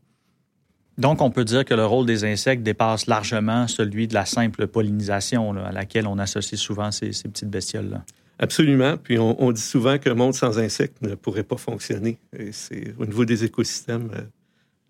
Donc, 0.98 1.22
on 1.22 1.32
peut 1.32 1.46
dire 1.46 1.66
que 1.66 1.74
le 1.74 1.86
rôle 1.86 2.06
des 2.06 2.26
insectes 2.26 2.64
dépasse 2.64 3.08
largement 3.08 3.68
celui 3.68 4.08
de 4.08 4.14
la 4.14 4.26
simple 4.26 4.68
pollinisation 4.68 5.56
à 5.64 5.72
laquelle 5.72 6.06
on 6.06 6.20
associe 6.20 6.60
souvent 6.60 6.92
ces, 6.92 7.10
petites 7.10 7.50
bestioles-là. 7.50 8.04
Absolument. 8.40 8.98
Puis 8.98 9.20
on, 9.20 9.52
dit 9.52 9.62
souvent 9.62 9.98
qu'un 9.98 10.16
monde 10.16 10.34
sans 10.34 10.58
insectes 10.60 11.02
ne 11.02 11.16
pourrait 11.16 11.44
pas 11.44 11.58
fonctionner. 11.58 12.18
Et 12.38 12.52
c'est 12.52 12.94
au 12.98 13.06
niveau 13.06 13.24
des 13.24 13.44
écosystèmes, 13.44 14.10
euh, 14.16 14.22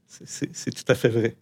c'est 0.07 0.73
tout 0.73 0.89
à 0.89 0.95
fait 0.95 1.09
vrai. 1.09 1.35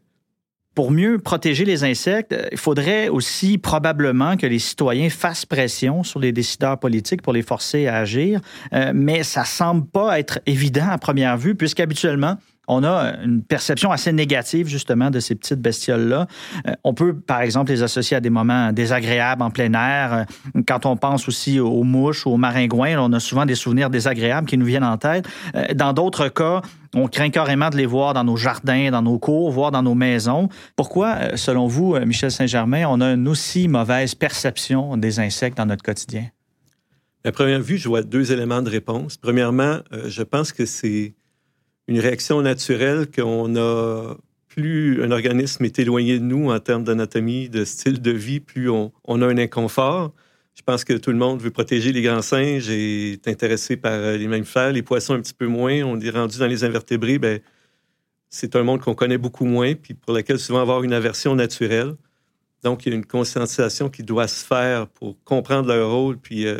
Pour 0.76 0.92
mieux 0.92 1.20
protéger 1.20 1.66
les 1.66 1.84
insectes, 1.84 2.36
il 2.52 2.58
faudrait 2.58 3.10
aussi 3.10 3.58
probablement 3.58 4.38
que 4.38 4.46
les 4.46 4.60
citoyens 4.60 5.10
fassent 5.10 5.46
pression 5.46 6.04
sur 6.04 6.20
les 6.20 6.32
décideurs 6.32 6.80
politiques 6.80 7.22
pour 7.22 7.34
les 7.34 7.42
forcer 7.42 7.88
à 7.88 7.98
agir, 7.98 8.40
euh, 8.74 8.92
mais 8.94 9.24
ça 9.24 9.46
semble 9.46 9.86
pas 9.86 10.20
être 10.20 10.40
évident 10.46 10.88
à 10.90 10.98
première 10.98 11.38
vue, 11.38 11.56
puisqu'habituellement, 11.56 12.38
on 12.70 12.84
a 12.84 13.16
une 13.24 13.42
perception 13.42 13.92
assez 13.92 14.14
négative 14.14 14.68
justement 14.68 15.10
de 15.10 15.20
ces 15.20 15.36
petites 15.36 15.60
bestioles-là. 15.60 16.28
Euh, 16.68 16.74
on 16.84 16.94
peut, 16.94 17.16
par 17.16 17.42
exemple, 17.42 17.72
les 17.72 17.82
associer 17.84 18.16
à 18.16 18.22
des 18.22 18.30
moments 18.30 18.72
désagréables 18.72 19.42
en 19.42 19.50
plein 19.50 19.74
air. 19.74 20.14
Euh, 20.14 20.62
quand 20.68 20.86
on 20.86 20.96
pense 20.96 21.28
aussi 21.28 21.60
aux 21.60 21.84
mouches 21.84 22.26
ou 22.26 22.30
aux 22.30 22.38
maringouins, 22.38 22.98
on 23.00 23.12
a 23.12 23.20
souvent 23.20 23.46
des 23.48 23.56
souvenirs 23.56 23.90
désagréables 23.90 24.48
qui 24.48 24.58
nous 24.58 24.68
viennent 24.68 24.84
en 24.84 24.98
tête. 24.98 25.28
Euh, 25.56 25.74
dans 25.74 25.94
d'autres 25.94 26.30
cas, 26.30 26.62
on 26.96 27.08
craint 27.08 27.32
carrément 27.32 27.72
de 27.72 27.78
les 27.78 27.88
voir 27.88 28.14
dans 28.14 28.24
nos 28.24 28.38
jardins, 28.38 28.92
dans 28.92 29.02
nos 29.02 29.18
cours, 29.18 29.52
voire 29.52 29.72
dans 29.72 29.84
nos 29.84 29.96
maisons. 29.96 30.48
Pourquoi, 30.76 31.38
selon 31.38 31.68
vous, 31.68 31.98
Michel 32.06 32.32
Saint-Germain, 32.32 32.86
on 32.88 33.02
a 33.02 33.14
une 33.14 33.28
aussi 33.28 33.68
mauvaise 33.68 34.14
perception 34.14 34.96
des 34.96 35.20
insectes 35.20 35.58
dans 35.58 35.66
notre 35.66 35.84
quotidien? 35.84 36.26
À 37.26 37.32
première 37.32 37.62
vue, 37.62 37.78
je 37.78 37.88
vois 37.88 38.02
deux 38.02 38.32
éléments 38.32 38.62
de 38.62 38.70
réponse. 38.70 39.18
Premièrement, 39.18 39.80
je 40.08 40.24
pense 40.24 40.52
que 40.52 40.66
c'est 40.66 41.14
une 41.90 42.00
réaction 42.00 42.40
naturelle 42.44 43.10
qu'on 43.10 43.56
a 43.56 44.16
plus 44.48 45.04
un 45.04 45.10
organisme 45.10 45.66
est 45.66 45.80
éloigné 45.80 46.20
de 46.20 46.24
nous 46.24 46.52
en 46.52 46.60
termes 46.60 46.84
d'anatomie, 46.84 47.50
de 47.50 47.66
style 47.66 48.00
de 48.00 48.12
vie, 48.12 48.40
plus 48.40 48.70
on, 48.70 48.92
a 49.08 49.26
un 49.26 49.38
inconfort. 49.40 50.14
Je 50.54 50.62
pense 50.62 50.84
que 50.84 50.94
tout 50.94 51.10
le 51.10 51.18
monde 51.18 51.42
veut 51.42 51.50
protéger 51.50 51.92
les 51.92 52.04
grands 52.04 52.22
singes 52.22 52.70
et 52.70 53.14
est 53.14 53.28
intéressé 53.28 53.76
par 53.76 53.94
euh, 53.94 54.18
les 54.18 54.28
mammifères, 54.28 54.72
les 54.72 54.84
poissons 54.84 55.16
un 55.16 55.22
petit 55.22 55.34
peu 55.34 55.48
moins. 55.48 55.82
On 55.82 56.00
est 56.00 56.12
rendu 56.12 56.38
dans 56.38 56.46
les 56.46 56.64
invertébrés, 56.64 57.18
ben, 57.18 57.40
c'est 58.30 58.56
un 58.56 58.62
monde 58.62 58.82
qu'on 58.82 58.94
connaît 58.94 59.18
beaucoup 59.18 59.46
moins, 59.46 59.74
puis 59.74 59.96
pour 59.96 60.14
lequel 60.14 60.38
souvent 60.38 60.62
avoir 60.62 60.84
une 60.84 60.94
aversion 60.94 61.34
naturelle. 61.34 61.96
Donc, 62.64 62.86
il 62.86 62.90
y 62.90 62.92
a 62.92 62.96
une 62.98 63.06
conscientisation 63.06 63.90
qui 63.90 64.04
doit 64.04 64.28
se 64.28 64.46
faire 64.46 64.86
pour 64.86 65.18
comprendre 65.24 65.70
leur 65.70 65.90
rôle, 65.90 66.20
puis 66.20 66.46
euh, 66.46 66.60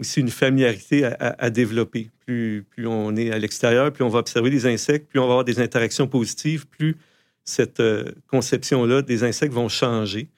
aussi 0.00 0.20
une 0.20 0.30
familiarité 0.30 1.04
à, 1.04 1.50
développer. 1.50 2.10
Plus, 2.24 2.64
plus 2.70 2.86
on 2.86 3.16
est 3.16 3.32
à 3.32 3.38
l'extérieur, 3.38 3.92
plus 3.92 4.04
on 4.04 4.08
va 4.08 4.20
observer 4.20 4.50
les 4.50 4.66
insectes, 4.66 5.08
plus 5.08 5.18
on 5.18 5.26
va 5.26 5.32
avoir 5.32 5.44
des 5.44 5.60
interactions 5.60 6.06
positives, 6.06 6.66
plus 6.68 6.96
cette 7.44 7.80
euh, 7.80 8.04
conception-là 8.28 9.02
des 9.02 9.24
insectes 9.24 9.52
vont 9.52 9.68
changer. 9.68 10.28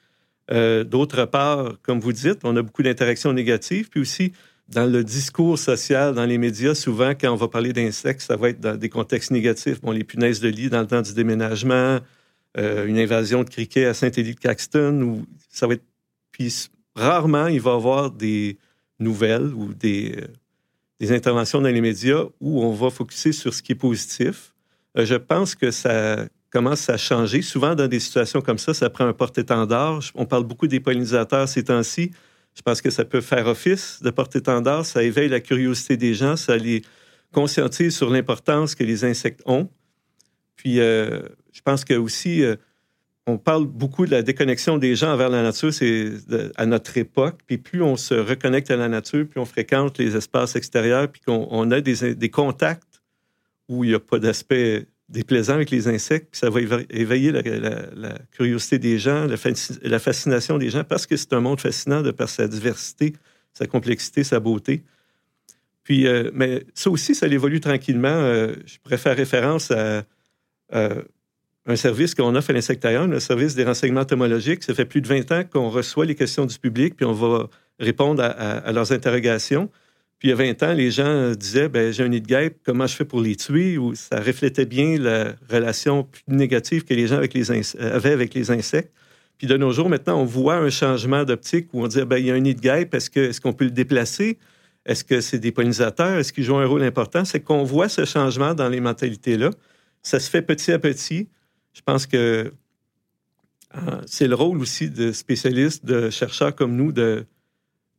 Euh, 0.50 0.84
d'autre 0.84 1.26
part, 1.26 1.74
comme 1.82 2.00
vous 2.00 2.12
dites, 2.12 2.38
on 2.44 2.56
a 2.56 2.62
beaucoup 2.62 2.82
d'interactions 2.82 3.32
négatives, 3.32 3.90
puis 3.90 4.00
aussi 4.00 4.32
dans 4.68 4.86
le 4.86 5.02
discours 5.02 5.58
social, 5.58 6.14
dans 6.14 6.24
les 6.24 6.38
médias, 6.38 6.74
souvent, 6.74 7.10
quand 7.10 7.32
on 7.32 7.36
va 7.36 7.48
parler 7.48 7.72
d'insectes, 7.72 8.20
ça 8.20 8.36
va 8.36 8.50
être 8.50 8.60
dans 8.60 8.76
des 8.76 8.88
contextes 8.88 9.32
négatifs. 9.32 9.80
Bon, 9.80 9.90
les 9.90 10.04
punaises 10.04 10.40
de 10.40 10.48
lit 10.48 10.70
dans 10.70 10.80
le 10.80 10.86
temps 10.86 11.02
du 11.02 11.12
déménagement, 11.12 11.98
euh, 12.56 12.86
une 12.86 12.98
invasion 12.98 13.42
de 13.42 13.50
criquets 13.50 13.86
à 13.86 13.94
Saint-Élie-de-Caxton, 13.94 15.02
ou 15.02 15.26
ça 15.50 15.66
va 15.66 15.74
être... 15.74 15.84
Puis 16.30 16.70
rarement, 16.94 17.48
il 17.48 17.60
va 17.60 17.72
y 17.72 17.74
avoir 17.74 18.10
des, 18.12 18.58
nouvelles 19.00 19.52
ou 19.54 19.74
des, 19.74 20.14
euh, 20.16 20.26
des 21.00 21.12
interventions 21.12 21.60
dans 21.60 21.68
les 21.68 21.80
médias 21.80 22.24
où 22.40 22.62
on 22.62 22.72
va 22.72 22.90
focuser 22.90 23.32
sur 23.32 23.52
ce 23.54 23.62
qui 23.62 23.72
est 23.72 23.76
positif. 23.76 24.54
Euh, 24.96 25.04
je 25.04 25.14
pense 25.14 25.54
que 25.54 25.70
ça 25.70 26.26
commence 26.50 26.88
à 26.88 26.96
changer. 26.96 27.42
Souvent, 27.42 27.74
dans 27.74 27.88
des 27.88 28.00
situations 28.00 28.40
comme 28.40 28.58
ça, 28.58 28.74
ça 28.74 28.90
prend 28.90 29.06
un 29.06 29.12
porte-étendard. 29.12 30.00
On 30.14 30.26
parle 30.26 30.44
beaucoup 30.44 30.66
des 30.66 30.80
pollinisateurs 30.80 31.48
ces 31.48 31.64
temps-ci. 31.64 32.10
Je 32.54 32.62
pense 32.62 32.82
que 32.82 32.90
ça 32.90 33.04
peut 33.04 33.20
faire 33.20 33.46
office 33.46 34.00
de 34.02 34.10
porte-étendard. 34.10 34.84
Ça 34.84 35.02
éveille 35.02 35.28
la 35.28 35.40
curiosité 35.40 35.96
des 35.96 36.14
gens, 36.14 36.36
ça 36.36 36.56
les 36.56 36.82
conscientise 37.32 37.96
sur 37.96 38.10
l'importance 38.10 38.74
que 38.74 38.82
les 38.82 39.04
insectes 39.04 39.40
ont. 39.46 39.68
Puis, 40.56 40.80
euh, 40.80 41.22
je 41.52 41.60
pense 41.62 41.84
que 41.84 41.94
aussi, 41.94 42.42
on 43.30 43.38
parle 43.38 43.66
beaucoup 43.66 44.06
de 44.06 44.10
la 44.10 44.22
déconnexion 44.22 44.78
des 44.78 44.96
gens 44.96 45.12
envers 45.12 45.28
la 45.28 45.42
nature, 45.42 45.72
c'est 45.72 46.12
à 46.56 46.66
notre 46.66 46.96
époque. 46.96 47.40
Puis 47.46 47.58
plus 47.58 47.82
on 47.82 47.96
se 47.96 48.14
reconnecte 48.14 48.70
à 48.70 48.76
la 48.76 48.88
nature, 48.88 49.26
plus 49.26 49.40
on 49.40 49.44
fréquente 49.44 49.98
les 49.98 50.16
espaces 50.16 50.56
extérieurs, 50.56 51.08
puis 51.08 51.22
qu'on 51.22 51.70
a 51.70 51.80
des, 51.80 52.30
contacts 52.30 53.02
où 53.68 53.84
il 53.84 53.90
n'y 53.90 53.94
a 53.94 54.00
pas 54.00 54.18
d'aspect 54.18 54.86
déplaisant 55.08 55.54
avec 55.54 55.70
les 55.70 55.88
insectes, 55.88 56.28
puis 56.30 56.38
ça 56.38 56.50
va 56.50 56.60
éveiller 56.90 57.32
la, 57.32 58.18
curiosité 58.30 58.78
des 58.78 58.98
gens, 58.98 59.26
la, 59.26 59.98
fascination 59.98 60.58
des 60.58 60.70
gens, 60.70 60.84
parce 60.84 61.06
que 61.06 61.16
c'est 61.16 61.32
un 61.32 61.40
monde 61.40 61.60
fascinant 61.60 62.02
de 62.02 62.10
par 62.10 62.28
sa 62.28 62.46
diversité, 62.48 63.14
sa 63.52 63.66
complexité, 63.66 64.24
sa 64.24 64.40
beauté. 64.40 64.82
Puis, 65.82 66.06
euh, 66.06 66.30
mais 66.32 66.64
ça 66.74 66.90
aussi, 66.90 67.14
ça 67.14 67.26
évolue 67.26 67.60
tranquillement. 67.60 68.08
Euh, 68.08 68.54
je 68.66 68.96
faire 68.96 69.16
référence 69.16 69.70
à 69.70 70.04
un 71.66 71.76
service 71.76 72.14
qu'on 72.14 72.34
offre 72.34 72.50
à 72.50 72.52
l'insectarium, 72.52 73.10
le 73.10 73.20
service 73.20 73.54
des 73.54 73.64
renseignements 73.64 74.00
entomologiques. 74.00 74.64
Ça 74.64 74.74
fait 74.74 74.84
plus 74.84 75.00
de 75.00 75.08
20 75.08 75.32
ans 75.32 75.42
qu'on 75.44 75.68
reçoit 75.68 76.06
les 76.06 76.14
questions 76.14 76.46
du 76.46 76.58
public, 76.58 76.96
puis 76.96 77.04
on 77.04 77.12
va 77.12 77.48
répondre 77.78 78.22
à, 78.22 78.72
leurs 78.72 78.92
interrogations. 78.92 79.70
Puis 80.18 80.28
il 80.28 80.30
y 80.30 80.34
a 80.34 80.36
20 80.36 80.62
ans, 80.62 80.72
les 80.72 80.90
gens 80.90 81.32
disaient 81.32 81.68
ben, 81.68 81.92
J'ai 81.92 82.02
un 82.02 82.08
nid 82.08 82.20
de 82.20 82.26
guêpe, 82.26 82.58
comment 82.64 82.86
je 82.86 82.94
fais 82.94 83.04
pour 83.04 83.20
les 83.20 83.36
tuer? 83.36 83.78
Ou 83.78 83.94
ça 83.94 84.20
reflétait 84.20 84.66
bien 84.66 84.98
la 84.98 85.34
relation 85.50 86.04
plus 86.04 86.22
négative 86.28 86.84
que 86.84 86.94
les 86.94 87.06
gens 87.06 87.20
les 87.20 87.76
avaient 87.78 88.12
avec 88.12 88.34
les 88.34 88.50
insectes. 88.50 88.92
Puis 89.38 89.46
de 89.46 89.56
nos 89.56 89.72
jours, 89.72 89.88
maintenant, 89.88 90.20
on 90.20 90.26
voit 90.26 90.56
un 90.56 90.68
changement 90.68 91.24
d'optique 91.24 91.68
où 91.72 91.82
on 91.82 91.86
dit 91.86 92.02
ben, 92.04 92.18
il 92.18 92.26
y 92.26 92.30
a 92.30 92.34
un 92.34 92.40
nid 92.40 92.54
de 92.54 92.60
guêpe, 92.60 92.94
est-ce 92.94 93.10
qu'on 93.10 93.20
est 93.20 93.40
qu'on 93.40 93.52
peut 93.54 93.64
le 93.64 93.70
déplacer? 93.70 94.38
Est-ce 94.84 95.04
que 95.04 95.20
c'est 95.20 95.38
des 95.38 95.52
pollinisateurs? 95.52 96.18
Est-ce 96.18 96.32
qu'ils 96.32 96.44
jouent 96.44 96.56
un 96.56 96.66
rôle 96.66 96.82
important? 96.82 97.24
C'est 97.24 97.40
qu'on 97.40 97.64
voit 97.64 97.88
ce 97.88 98.04
changement 98.04 98.54
dans 98.54 98.68
les 98.68 98.80
mentalités-là. 98.80 99.50
Ça 100.02 100.20
se 100.20 100.28
fait 100.28 100.42
petit 100.42 100.72
à 100.72 100.78
petit. 100.78 101.28
Je 101.80 101.82
pense 101.84 102.06
que 102.06 102.52
c'est 104.04 104.28
le 104.28 104.34
rôle 104.34 104.58
aussi 104.58 104.90
de 104.90 105.12
spécialistes, 105.12 105.86
de 105.86 106.10
chercheurs 106.10 106.54
comme 106.54 106.76
nous, 106.76 106.92
de, 106.92 107.24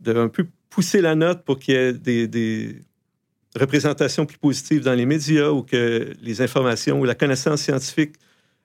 un 0.06 0.28
peu 0.28 0.46
pousser 0.70 1.02
la 1.02 1.15
note 1.15 1.44
pour 1.44 1.58
qu'il 1.58 1.74
y 1.74 1.78
ait 1.78 1.94
des, 1.94 2.76
représentations 3.60 4.26
plus 4.26 4.38
positives 4.38 4.84
dans 4.84 4.94
les 4.94 5.08
médias 5.08 5.50
ou 5.50 5.63
que 5.63 6.13
les 6.22 6.41
informations 6.41 7.00
ou 7.02 7.06
la 7.06 7.15
connaissance 7.15 7.63
scientifique 7.63 8.13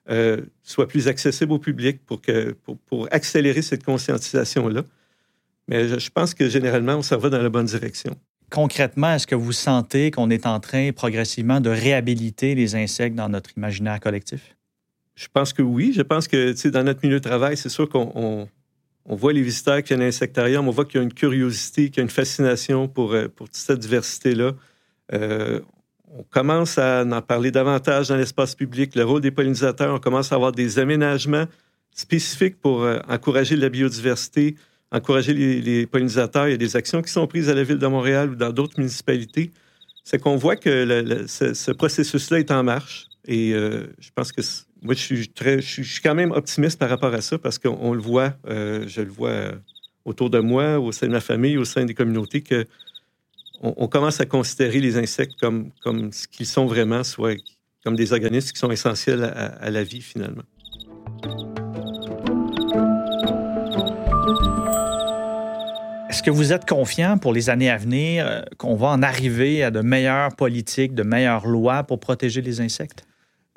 euh, 0.09 0.41
soient 0.63 0.87
plus 0.87 1.09
accessibles 1.09 1.51
au 1.51 1.59
public 1.59 2.05
pour, 2.05 2.21
que, 2.21 2.55
pour, 2.85 3.09
accélérer 3.11 3.61
cette 3.61 3.83
conscientisation-là. 3.83 4.83
Mais 5.67 5.89
je, 5.89 5.99
je 5.99 6.09
pense 6.09 6.33
que 6.33 6.47
généralement, 6.47 6.95
on 6.95 7.01
s'en 7.01 7.17
va 7.17 7.29
dans 7.29 7.41
la 7.41 7.49
bonne 7.49 7.65
direction. 7.65 8.15
Concrètement, 8.49 9.15
est-ce 9.15 9.27
que 9.27 9.35
vous 9.35 9.51
sentez 9.51 10.11
qu'on 10.11 10.29
est 10.29 10.45
en 10.45 10.61
train 10.61 10.91
progressivement 10.93 11.59
de 11.59 11.69
réhabiliter 11.69 12.55
les 12.55 12.75
insectes 12.75 13.15
dans 13.15 13.27
notre 13.27 13.57
imaginaire 13.57 13.99
collectif? 13.99 14.56
Je 15.17 15.27
pense 15.33 15.51
que 15.51 15.63
oui. 15.63 15.93
Je 15.93 16.03
pense 16.03 16.27
que 16.27 16.69
dans 16.69 16.83
notre 16.83 16.99
milieu 17.03 17.19
de 17.19 17.27
travail, 17.27 17.57
c'est 17.57 17.69
sûr 17.69 17.89
qu'on 17.89 18.47
on, 19.05 19.15
voit 19.15 19.33
les 19.33 19.41
visiteurs 19.41 19.81
qui 19.81 19.89
viennent 19.89 20.03
à 20.03 20.05
l'insectarium, 20.05 20.67
on 20.67 20.71
voit 20.71 20.85
qu'il 20.85 20.99
y 20.99 20.99
a 20.99 21.03
une 21.03 21.13
curiosité, 21.13 21.89
qu'il 21.89 21.97
y 21.97 21.99
a 22.01 22.03
une 22.03 22.09
fascination 22.09 22.87
pour, 22.87 23.13
euh, 23.13 23.27
toute 23.27 23.55
cette 23.55 23.79
diversité-là. 23.79 24.51
Euh, 25.13 25.59
on 26.15 26.21
commence 26.21 26.77
à 26.77 27.03
en 27.03 27.21
parler 27.23 27.49
davantage 27.49 28.09
dans 28.09 28.15
l'espace 28.15 28.53
public, 28.53 28.93
le 28.93 29.05
rôle 29.05 29.21
des 29.21 29.31
pollinisateurs, 29.31 29.95
on 29.95 29.99
commence 29.99 30.31
à 30.31 30.35
avoir 30.35 30.51
des 30.51 30.77
aménagements 30.77 31.45
spécifiques 31.95 32.61
pour 32.61 32.83
euh, 32.83 32.99
encourager 33.09 33.55
la 33.55 33.69
biodiversité, 33.69 34.55
encourager 34.91 35.33
les, 35.33 35.87
pollinisateurs. 35.87 36.47
Il 36.47 36.51
y 36.51 36.53
a 36.53 36.57
des 36.57 36.75
actions 36.75 37.01
qui 37.01 37.11
sont 37.11 37.25
prises 37.25 37.49
à 37.49 37.55
la 37.55 37.63
ville 37.63 37.79
de 37.79 37.87
Montréal 37.87 38.29
ou 38.29 38.35
dans 38.35 38.51
d'autres 38.51 38.77
municipalités. 38.77 39.51
C'est 40.03 40.19
qu'on 40.19 40.35
voit 40.35 40.57
que 40.57 41.25
ce, 41.27 41.71
processus-là 41.71 42.39
est 42.39 42.51
en 42.51 42.63
marche. 42.63 43.07
Et 43.27 43.51
je 43.51 44.09
pense 44.15 44.31
que 44.31 44.41
moi, 44.81 44.93
je 44.93 44.99
suis, 44.99 45.27
très, 45.29 45.61
je 45.61 45.83
suis 45.83 46.01
quand 46.01 46.15
même 46.15 46.31
optimiste 46.31 46.79
par 46.79 46.89
rapport 46.89 47.13
à 47.13 47.21
ça 47.21 47.37
parce 47.37 47.57
qu'on 47.57 47.93
le 47.93 48.01
voit, 48.01 48.33
euh, 48.47 48.85
je 48.87 49.01
le 49.01 49.09
vois 49.09 49.29
euh, 49.29 49.51
autour 50.05 50.29
de 50.29 50.39
moi, 50.39 50.79
au 50.79 50.91
sein 50.91 51.07
de 51.07 51.11
ma 51.11 51.21
famille, 51.21 51.57
au 51.57 51.65
sein 51.65 51.85
des 51.85 51.93
communautés, 51.93 52.41
que 52.41 52.65
on, 53.61 53.87
commence 53.87 54.21
à 54.21 54.27
considérer 54.27 54.79
les 54.79 54.97
insectes 54.97 55.33
comme, 55.41 55.71
comme 55.81 56.11
ce 56.13 56.27
qu'ils 56.27 56.45
sont 56.45 56.67
vraiment, 56.67 57.03
soit 57.03 57.41
comme 57.83 57.95
des 57.95 58.13
organismes 58.13 58.51
qui 58.51 58.59
sont 58.59 58.69
essentiels 58.69 59.23
à, 59.23 59.71
la 59.71 59.83
vie 59.83 60.01
finalement. 60.01 60.43
Est-ce 66.07 66.21
que 66.21 66.29
vous 66.29 66.53
êtes 66.53 66.67
confiant 66.67 67.17
pour 67.17 67.33
les 67.33 67.49
années 67.49 67.71
à 67.71 67.77
venir 67.77 68.27
euh, 68.27 68.41
qu'on 68.57 68.75
va 68.75 68.89
en 68.89 69.01
arriver 69.01 69.63
à 69.63 69.71
de 69.71 69.81
meilleures 69.81 70.35
politiques, 70.35 70.93
de 70.93 71.03
meilleures 71.03 71.47
lois 71.47 71.83
pour 71.83 71.99
protéger 71.99 72.41
les 72.41 72.61
insectes? 72.61 73.07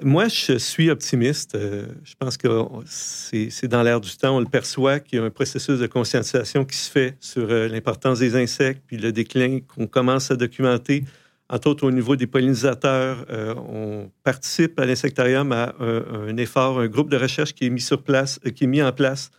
Moi, 0.03 0.29
je 0.29 0.57
suis 0.57 0.91
optimiste. 0.91 1.55
Euh, 1.55 1.87
je 2.05 2.15
pense 2.19 2.37
que 2.37 2.49
c'est 2.87 3.69
dans 3.69 3.83
l'air 3.83 4.01
du 4.01 4.11
temps. 4.17 4.37
On 4.37 4.41
le 4.41 4.47
perçoit 4.47 4.99
qu'il 4.99 5.19
y 5.19 5.23
a 5.23 5.25
un 5.25 5.31
processus 5.31 5.79
de 5.79 5.87
conscientisation 5.87 6.65
qui 6.65 6.77
se 6.77 6.91
fait 6.91 7.17
sur 7.21 7.51
euh, 7.51 7.69
l'importance 7.69 8.19
des 8.19 8.35
insectes, 8.37 8.83
puis 8.87 8.97
le 8.97 9.13
déclin 9.13 9.61
qu'on 9.61 9.87
commence 9.87 10.31
à 10.31 10.37
documenter, 10.37 11.05
entre 11.51 11.69
autres 11.69 11.87
au 11.87 11.91
niveau 11.91 12.17
des 12.17 12.27
pollinisateurs. 12.27 13.27
Euh, 13.31 13.55
on 13.57 14.11
participe 14.25 14.79
à 14.81 14.87
l'insectarium 14.87 15.53
à 15.53 15.75
un, 15.81 16.37
effort, 16.39 16.81
un 16.81 16.87
groupe 16.87 17.11
de 17.11 17.17
recherche 17.17 17.53
qui 17.53 17.67
est 17.67 17.71
mis 17.71 17.81
sur 17.81 18.03
place, 18.03 18.41
qui 18.55 18.65
est 18.65 18.69
mis 18.69 18.83
en 18.83 18.93
place, 18.93 19.31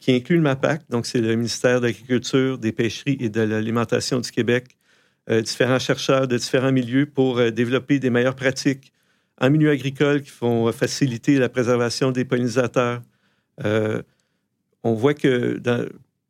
qui 0.00 0.12
inclut 0.12 0.36
le 0.36 0.42
MAPAC. 0.42 0.82
Donc, 0.88 1.06
c'est 1.06 1.20
le 1.20 1.36
ministère 1.36 1.80
de 1.80 1.86
l'Agriculture, 1.86 2.58
des 2.58 2.72
Pêcheries 2.72 3.18
et 3.20 3.28
de 3.28 3.42
l'Alimentation 3.42 4.20
du 4.20 4.30
Québec. 4.30 4.76
différents 5.28 5.78
chercheurs 5.78 6.26
de 6.26 6.38
différents 6.38 6.72
milieux 6.72 7.04
pour 7.04 7.52
développer 7.52 7.98
des 7.98 8.08
meilleures 8.08 8.36
pratiques 8.36 8.92
en 9.40 9.50
milieu 9.50 9.70
agricole 9.70 10.22
qui 10.22 10.32
vont 10.40 10.70
faciliter 10.72 11.38
la 11.38 11.48
préservation 11.48 12.10
des 12.10 12.24
pollinisateurs. 12.24 13.02
Euh, 13.64 14.02
on 14.82 14.94
voit 14.94 15.14
que 15.14 15.60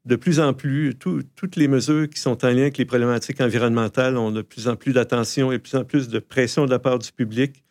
de 0.05 0.17
plus 0.17 0.41
en 0.41 0.55
plus, 0.55 0.95
toutes 0.95 1.57
les 1.57 1.69
mesures 1.69 2.09
qui 2.09 2.21
sont 2.21 2.45
en 2.45 2.49
lien 2.49 2.63
avec 2.63 2.79
les 2.79 2.85
problématiques 2.85 3.41
environnementales 3.41 4.17
ont 4.17 4.31
de 4.31 4.43
plus 4.43 4.69
en 4.69 4.77
plus 4.77 4.93
d'attention 4.93 5.53
et 5.53 5.59
de 5.59 5.63
plus 5.63 5.77
en 5.77 5.85
plus 5.85 6.09
de 6.09 6.19
pression 6.19 6.65
de 6.65 6.71
la 6.71 6.79
part 6.79 6.99
du 6.99 7.13
public. 7.13 7.65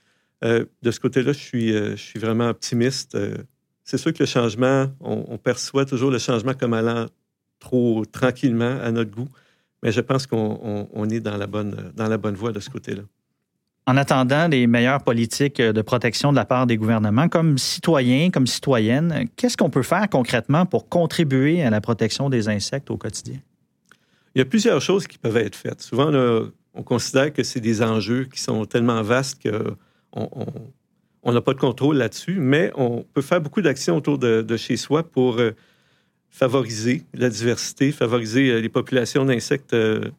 Euh, 0.44 0.66
de 0.82 0.92
ce 0.92 1.00
côté-là, 1.00 1.32
je 1.32 1.40
suis, 1.40 1.74
euh, 1.74 1.92
je 1.92 2.02
suis 2.02 2.20
vraiment 2.20 2.50
optimiste. 2.50 3.18
c'est 3.84 3.98
sûr 3.98 4.14
que 4.14 4.20
le 4.20 4.26
changement, 4.26 4.88
on, 5.00 5.38
perçoit 5.38 5.86
toujours 5.86 6.12
le 6.12 6.20
changement 6.20 6.54
comme 6.54 6.74
allant 6.74 7.08
trop 7.60 8.06
tranquillement 8.06 8.80
à 8.82 8.92
notre 8.92 9.12
goût, 9.12 9.30
mais 9.82 9.92
je 9.92 10.02
pense 10.02 10.28
qu'on 10.28 11.10
est 11.10 11.20
dans 11.20 11.38
la, 11.38 11.48
bonne, 11.48 11.92
dans 11.96 12.08
la 12.08 12.18
bonne 12.18 12.36
voie 12.36 12.52
de 12.52 12.60
ce 12.60 12.70
côté-là 12.70 13.04
en 13.88 13.98
attendant 13.98 14.48
les 14.48 14.66
meilleures 14.68 15.04
politiques 15.04 15.62
de 15.62 15.82
protection 15.82 16.32
de 16.32 16.36
la 16.36 16.46
part 16.46 16.66
des 16.66 16.78
gouvernements, 16.78 17.30
comme 17.30 17.58
citoyens, 17.58 18.32
comme 18.32 18.48
citoyennes, 18.48 19.28
qu'est-ce 19.36 19.58
qu'on 19.58 19.70
peut 19.70 19.84
faire 19.84 20.10
concrètement 20.10 20.66
pour 20.66 20.90
contribuer 20.90 21.62
à 21.62 21.70
la 21.70 21.82
protection 21.82 22.30
des 22.30 22.50
insectes 22.50 22.90
au 22.90 22.98
quotidien? 22.98 23.40
Il 24.34 24.40
y 24.40 24.42
a 24.42 24.46
plusieurs 24.46 24.82
choses 24.82 25.08
qui 25.08 25.18
peuvent 25.18 25.38
être 25.38 25.56
faites. 25.56 25.82
Souvent, 25.82 26.12
on 26.74 26.84
considère 26.84 27.32
que 27.32 27.44
c'est 27.44 27.62
des 27.62 27.82
enjeux 27.82 28.26
qui 28.26 28.40
sont 28.40 28.66
tellement 28.66 29.02
vastes 29.02 29.48
qu'on 30.12 31.32
n'a 31.32 31.42
pas 31.42 31.54
de 31.54 31.60
contrôle 31.60 31.98
là-dessus, 31.98 32.38
mais 32.40 32.72
on 32.76 33.06
peut 33.14 33.22
faire 33.22 33.40
beaucoup 33.40 33.62
d'actions 33.62 33.98
autour 33.98 34.18
de, 34.18 34.58
chez 34.58 34.78
soi 34.78 35.04
pour 35.04 35.40
euh, 35.40 35.52
favoriser 36.30 37.04
la 37.14 37.30
diversité, 37.30 37.92
favoriser 37.92 38.50
euh, 38.50 38.60
les 38.60 38.70
populations 38.70 39.24
d'insectes 39.24 39.74
euh, 39.74 40.12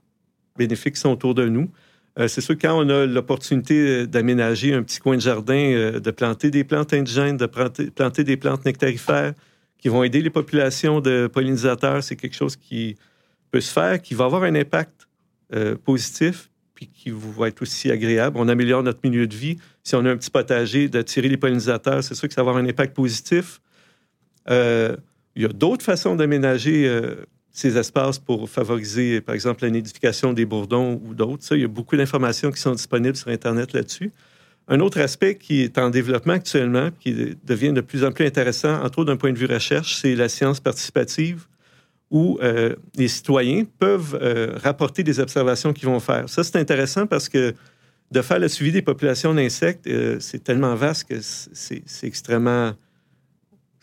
bénéfiques 0.56 0.94
qui 0.94 1.00
sont 1.00 1.10
autour 1.10 1.34
de 1.34 1.46
nous. 1.46 1.70
Euh, 2.18 2.28
c'est 2.28 2.40
sûr, 2.40 2.56
quand 2.58 2.78
on 2.78 2.88
a 2.88 3.04
l'opportunité 3.04 3.74
euh, 3.74 4.06
d'aménager 4.06 4.72
un 4.72 4.82
petit 4.82 5.00
coin 5.00 5.16
de 5.16 5.20
jardin, 5.20 5.54
euh, 5.54 6.00
de 6.00 6.10
planter 6.10 6.50
des 6.50 6.64
plantes 6.64 6.94
indigènes, 6.94 7.36
de 7.36 7.46
planter, 7.46 8.24
des 8.24 8.36
plantes 8.36 8.64
nectarifères 8.64 9.34
qui 9.78 9.88
vont 9.88 10.02
aider 10.02 10.22
les 10.22 10.30
populations 10.30 11.00
de 11.00 11.26
pollinisateurs, 11.26 12.02
c'est 12.02 12.16
quelque 12.16 12.34
chose 12.34 12.56
qui 12.56 12.96
peut 13.50 13.60
se 13.60 13.70
faire, 13.70 14.00
qui 14.00 14.14
va 14.14 14.24
avoir 14.24 14.42
un 14.42 14.54
impact 14.54 15.06
positif, 15.84 16.50
puis 16.74 16.88
qui 16.88 17.10
va 17.10 17.46
être 17.46 17.62
aussi 17.62 17.90
agréable. 17.92 18.36
On 18.36 18.48
améliore 18.48 18.82
notre 18.82 18.98
milieu 19.04 19.28
de 19.28 19.36
vie. 19.36 19.58
Si 19.84 19.94
on 19.94 20.04
a 20.04 20.10
un 20.10 20.16
petit 20.16 20.30
potager, 20.30 20.88
d'attirer 20.88 21.28
les 21.28 21.36
pollinisateurs, 21.36 22.02
c'est 22.02 22.16
sûr 22.16 22.26
que 22.26 22.34
ça 22.34 22.42
va 22.42 22.50
avoir 22.50 22.64
un 22.64 22.68
impact 22.68 22.96
positif. 22.96 23.60
il 24.48 24.96
y 25.36 25.44
a 25.44 25.48
d'autres 25.48 25.84
façons 25.84 26.16
d'aménager 26.16 26.90
ces 27.56 27.78
espaces 27.78 28.18
pour 28.18 28.50
favoriser, 28.50 29.22
par 29.22 29.34
exemple, 29.34 29.64
la 29.64 29.70
nidification 29.70 30.34
des 30.34 30.44
bourdons 30.44 31.00
ou 31.02 31.14
d'autres. 31.14 31.42
Il 31.52 31.62
y 31.62 31.64
a 31.64 31.68
beaucoup 31.68 31.96
d'informations 31.96 32.50
qui 32.50 32.60
sont 32.60 32.72
disponibles 32.72 33.16
sur 33.16 33.28
Internet 33.28 33.72
là-dessus. 33.72 34.12
Un 34.68 34.80
autre 34.80 35.00
aspect 35.00 35.36
qui 35.36 35.62
est 35.62 35.78
en 35.78 35.88
développement 35.88 36.34
actuellement, 36.34 36.90
qui 37.00 37.34
devient 37.44 37.72
de 37.72 37.80
plus 37.80 38.04
en 38.04 38.12
plus 38.12 38.26
intéressant, 38.26 38.82
entre 38.82 38.98
autres 38.98 39.10
d'un 39.10 39.16
point 39.16 39.32
de 39.32 39.38
vue 39.38 39.46
recherche, 39.46 39.96
c'est 39.96 40.14
la 40.14 40.28
science 40.28 40.60
participative, 40.60 41.46
où 42.10 42.38
euh, 42.42 42.74
les 42.94 43.08
citoyens 43.08 43.64
peuvent 43.78 44.18
euh, 44.20 44.58
rapporter 44.62 45.02
des 45.02 45.18
observations 45.18 45.72
qu'ils 45.72 45.88
vont 45.88 46.00
faire. 46.00 46.28
Ça, 46.28 46.44
c'est 46.44 46.56
intéressant 46.56 47.06
parce 47.06 47.30
que 47.30 47.54
de 48.10 48.20
faire 48.20 48.38
le 48.38 48.48
suivi 48.48 48.70
des 48.70 48.82
populations 48.82 49.32
d'insectes, 49.32 49.86
euh, 49.86 50.18
c'est 50.20 50.44
tellement 50.44 50.74
vaste 50.74 51.08
que 51.08 51.20
c'est 51.22 51.82
extrêmement 52.06 52.74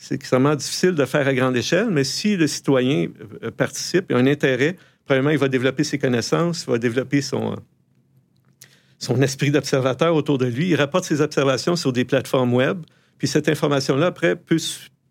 c'est 0.03 0.15
extrêmement 0.15 0.53
difficile 0.53 0.95
de 0.95 1.05
faire 1.05 1.25
à 1.25 1.33
grande 1.33 1.55
échelle, 1.55 1.87
mais 1.89 2.03
si 2.03 2.35
le 2.35 2.45
citoyen 2.47 3.07
euh, 3.41 3.51
participe 3.51 4.11
et 4.11 4.13
a 4.13 4.17
un 4.17 4.27
intérêt, 4.27 4.75
premièrement, 5.05 5.29
il 5.29 5.37
va 5.37 5.47
développer 5.47 5.85
ses 5.85 5.97
connaissances, 5.97 6.65
il 6.67 6.71
va 6.71 6.77
développer 6.77 7.21
son, 7.21 7.55
son 8.99 9.21
esprit 9.21 9.49
d'observateur 9.49 10.13
autour 10.13 10.37
de 10.37 10.45
lui. 10.45 10.71
Il 10.71 10.75
rapporte 10.75 11.05
ses 11.05 11.21
observations 11.21 11.77
sur 11.77 11.93
des 11.93 12.03
plateformes 12.03 12.53
web. 12.53 12.83
Puis 13.17 13.29
cette 13.29 13.47
information-là, 13.47 14.07
après, 14.07 14.35
peut, 14.35 14.57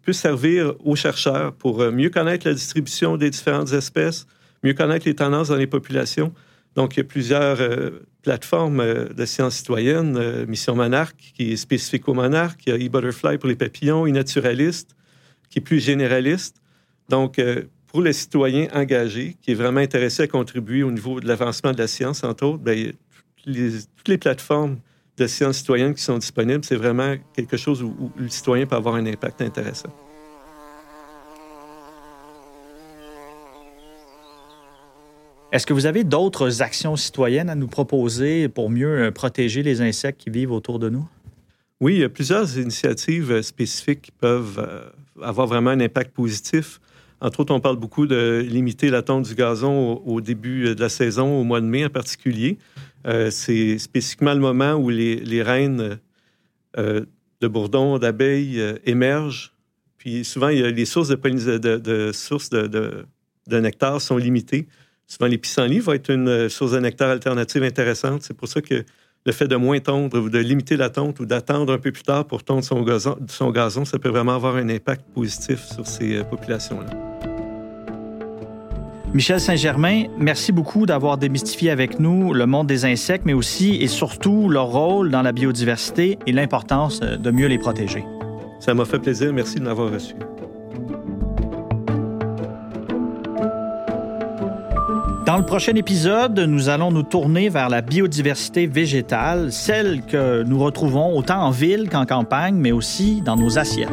peut 0.02 0.12
servir 0.12 0.74
aux 0.85 0.94
chercheurs 0.94 1.55
pour 1.55 1.81
euh, 1.81 1.90
mieux 1.90 2.11
connaître 2.11 2.46
la 2.46 2.52
distribution 2.52 3.16
des 3.16 3.31
différentes 3.31 3.72
espèces, 3.72 4.26
mieux 4.62 4.74
connaître 4.74 5.07
les 5.09 5.14
tendances 5.14 5.48
dans 5.48 5.57
les 5.57 5.66
populations. 5.66 6.35
Donc, 6.74 6.94
il 6.94 6.98
y 6.98 7.00
a 7.00 7.04
plusieurs 7.04 7.61
euh, 7.61 7.90
plateformes 8.22 8.80
euh, 8.80 9.08
de 9.08 9.24
sciences 9.26 9.56
citoyennes. 9.56 10.16
Euh, 10.16 10.46
Mission 10.46 10.74
Monarque, 10.74 11.32
qui 11.37 11.52
est 11.52 11.56
spécifique 11.56 12.08
aux 12.08 12.14
monarques. 12.14 12.62
Il 12.66 12.70
y 12.70 12.72
a 12.72 12.87
e-Butterfly 12.87 13.38
pour 13.38 13.48
les 13.48 13.56
papillons, 13.56 14.06
e-Naturaliste, 14.06 14.96
qui 15.50 15.58
est 15.58 15.62
plus 15.62 15.80
généraliste. 15.80 16.56
Donc, 17.08 17.38
pour 17.88 18.00
les 18.00 18.14
citoyens 18.14 18.68
engagés, 18.72 19.37
qui 19.42 19.50
est 19.50 19.54
vraiment 19.54 19.80
intéressé 19.80 20.22
à 20.22 20.26
contribuer 20.26 20.82
au 20.82 20.90
niveau 20.90 21.20
de 21.20 21.28
l'avancement 21.28 21.72
de 21.72 21.78
la 21.78 21.88
science, 21.88 22.24
entre 22.24 22.46
autres, 22.46 22.62
bien, 22.62 22.92
toutes 23.44 24.08
les 24.08 24.18
plateformes 24.18 24.78
de 25.18 25.26
sciences 25.26 25.58
citoyennes 25.58 25.94
qui 25.94 26.02
sont 26.02 26.16
disponibles, 26.16 26.64
c'est 26.64 26.76
vraiment 26.76 27.16
quelque 27.37 27.58
chose 27.58 27.82
où 27.82 28.12
le 28.16 28.28
citoyen 28.28 28.64
peut 28.64 28.76
avoir 28.76 28.94
un 28.94 29.04
impact 29.04 29.42
intéressant. 29.42 29.90
Est-ce 35.52 35.66
que 35.66 35.74
vous 35.74 35.84
avez 35.84 36.02
d'autres 36.02 36.62
actions 36.62 36.96
citoyennes 36.96 37.50
à 37.50 37.54
nous 37.54 37.66
proposer 37.66 38.48
pour 38.48 38.70
mieux 38.70 39.02
euh, 39.02 39.10
protéger 39.10 39.62
les 39.62 39.82
insectes 39.82 40.18
qui 40.18 40.30
vivent 40.30 40.50
autour 40.50 40.78
de 40.78 40.88
nous? 40.88 41.06
Oui, 41.78 41.96
il 41.96 42.00
y 42.00 42.04
a 42.04 42.08
plusieurs 42.08 42.58
initiatives 42.58 43.30
euh, 43.30 43.42
spécifiques 43.42 44.00
qui 44.00 44.12
peuvent 44.12 44.58
euh, 44.58 44.88
avoir 45.20 45.46
vraiment 45.46 45.68
un 45.68 45.80
impact 45.80 46.14
positif. 46.14 46.80
Entre 47.20 47.40
autres, 47.40 47.54
on 47.54 47.60
parle 47.60 47.76
beaucoup 47.76 48.06
de 48.06 48.42
limiter 48.48 48.88
la 48.88 49.02
tonte 49.02 49.26
du 49.26 49.34
gazon 49.34 50.00
au, 50.06 50.22
début 50.22 50.74
de 50.74 50.80
la 50.80 50.88
saison, 50.88 51.38
au 51.38 51.44
mois 51.44 51.60
de 51.60 51.66
mai 51.66 51.84
en 51.84 51.90
particulier. 51.90 52.58
c'est 53.30 53.78
spécifiquement 53.78 54.34
le 54.34 54.40
moment 54.40 54.74
où 54.74 54.88
les, 54.90 55.42
reines 55.42 56.00
de 56.76 57.46
bourdons, 57.46 57.98
d'abeilles 57.98 58.60
émergent 58.86 59.54
Puis 59.98 60.24
souvent, 60.24 60.48
les 60.48 60.84
sources 60.84 61.10
de, 61.10 62.10
sources 62.12 62.50
de, 62.50 63.06
nectar 63.48 64.00
sont 64.00 64.16
limitées. 64.16 64.66
Souvent, 65.12 65.29
les 65.29 65.37
pissenlits 65.37 65.81
vont 65.81 65.92
être 65.92 66.11
une 66.11 66.48
source 66.48 66.72
de 66.72 66.79
nectar 66.79 67.11
alternative 67.11 67.62
intéressante. 67.64 68.22
C'est 68.22 68.33
pour 68.33 68.48
ça 68.48 68.62
que 68.62 68.83
le 69.27 69.33
fait 69.33 69.46
de 69.46 69.57
moins 69.57 69.79
tondre 69.79 70.18
ou 70.18 70.31
de 70.31 70.38
limiter 70.38 70.79
la 70.79 70.88
tonte 70.88 71.20
ou 71.20 71.27
d'attendre 71.27 71.75
un 71.75 71.79
peu 71.79 71.92
plus 71.92 72.03
tard 72.03 72.25
pour 72.25 72.42
tondre 72.42 72.64
son 72.64 72.81
gazon, 72.81 73.18
son 73.29 73.51
gazon, 73.51 73.85
ça 73.85 73.98
peut 73.98 74.09
vraiment 74.09 74.35
avoir 74.35 74.57
un 74.57 74.70
impact 74.70 75.05
positif 75.14 75.66
sur 75.66 75.87
ces 75.87 76.16
euh, 76.16 76.25
populations-là. 76.25 76.88
Michel 79.12 79.38
Saint-Germain, 79.38 80.05
merci 80.16 80.51
beaucoup 80.51 80.87
d'avoir 80.87 81.18
démystifié 81.18 81.68
avec 81.68 82.01
nous 82.01 82.33
le 82.33 82.46
monde 82.46 82.66
des 82.66 82.87
insectes, 82.87 83.27
mais 83.27 83.35
aussi 83.35 83.75
et 83.83 83.88
surtout 83.88 84.48
leur 84.48 84.68
rôle 84.68 85.11
dans 85.11 85.20
la 85.20 85.33
biodiversité 85.33 86.18
et 86.27 86.33
l'importance 86.33 87.01
euh, 87.03 87.18
de 87.18 87.31
mieux 87.31 87.48
les 87.48 87.59
protéger. 87.59 88.03
Ça 88.61 88.72
m'a 88.72 88.87
fait 88.87 88.98
plaisir. 88.98 89.31
Merci 89.35 89.57
de 89.57 89.64
m'avoir 89.64 89.92
reçu. 89.92 90.14
Dans 95.24 95.37
le 95.37 95.46
prochain 95.46 95.76
épisode, 95.76 96.40
nous 96.40 96.68
allons 96.68 96.90
nous 96.90 97.04
tourner 97.04 97.48
vers 97.48 97.68
la 97.68 97.80
biodiversité 97.80 98.66
végétale, 98.66 99.52
celle 99.52 100.02
que 100.02 100.42
nous 100.42 100.58
retrouvons 100.58 101.16
autant 101.16 101.42
en 101.42 101.50
ville 101.50 101.88
qu'en 101.88 102.06
campagne, 102.06 102.56
mais 102.56 102.72
aussi 102.72 103.22
dans 103.22 103.37
nos 103.37 103.56
assiettes. 103.56 103.88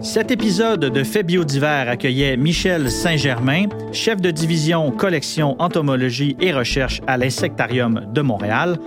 Cet 0.00 0.30
épisode 0.30 0.86
de 0.86 1.04
Fait 1.04 1.22
biodivers 1.22 1.90
accueillait 1.90 2.38
Michel 2.38 2.90
Saint-Germain, 2.90 3.66
chef 3.92 4.22
de 4.22 4.30
division 4.30 4.90
collection 4.92 5.56
entomologie 5.58 6.36
et 6.40 6.52
recherche 6.52 7.02
à 7.06 7.18
l'Insectarium 7.18 8.06
de 8.14 8.20
Montréal. 8.22 8.78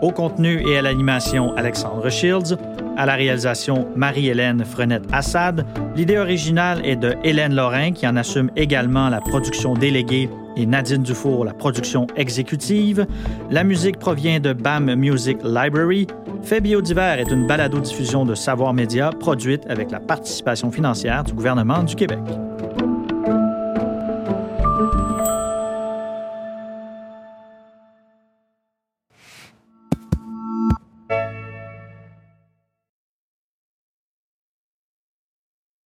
Au 0.00 0.12
contenu 0.12 0.62
et 0.68 0.78
à 0.78 0.82
l'animation, 0.82 1.54
Alexandre 1.56 2.08
Shields. 2.08 2.56
À 2.96 3.06
la 3.06 3.14
réalisation, 3.14 3.86
Marie-Hélène 3.96 4.64
Frenette-Assad. 4.64 5.64
L'idée 5.96 6.18
originale 6.18 6.84
est 6.84 6.96
de 6.96 7.14
Hélène 7.24 7.54
Lorrain, 7.54 7.92
qui 7.92 8.06
en 8.06 8.16
assume 8.16 8.50
également 8.56 9.08
la 9.08 9.20
production 9.20 9.74
déléguée, 9.74 10.28
et 10.56 10.66
Nadine 10.66 11.02
Dufour, 11.02 11.44
la 11.44 11.54
production 11.54 12.06
exécutive. 12.16 13.06
La 13.50 13.64
musique 13.64 13.98
provient 13.98 14.40
de 14.40 14.52
BAM 14.52 14.94
Music 14.94 15.38
Library. 15.42 16.06
Fait 16.42 16.60
biodivers 16.60 17.18
est 17.20 17.30
une 17.30 17.46
balado-diffusion 17.46 18.24
de 18.24 18.34
Savoir 18.34 18.74
Média 18.74 19.10
produite 19.18 19.66
avec 19.68 19.90
la 19.90 20.00
participation 20.00 20.70
financière 20.70 21.24
du 21.24 21.32
gouvernement 21.32 21.82
du 21.82 21.94
Québec. 21.94 22.18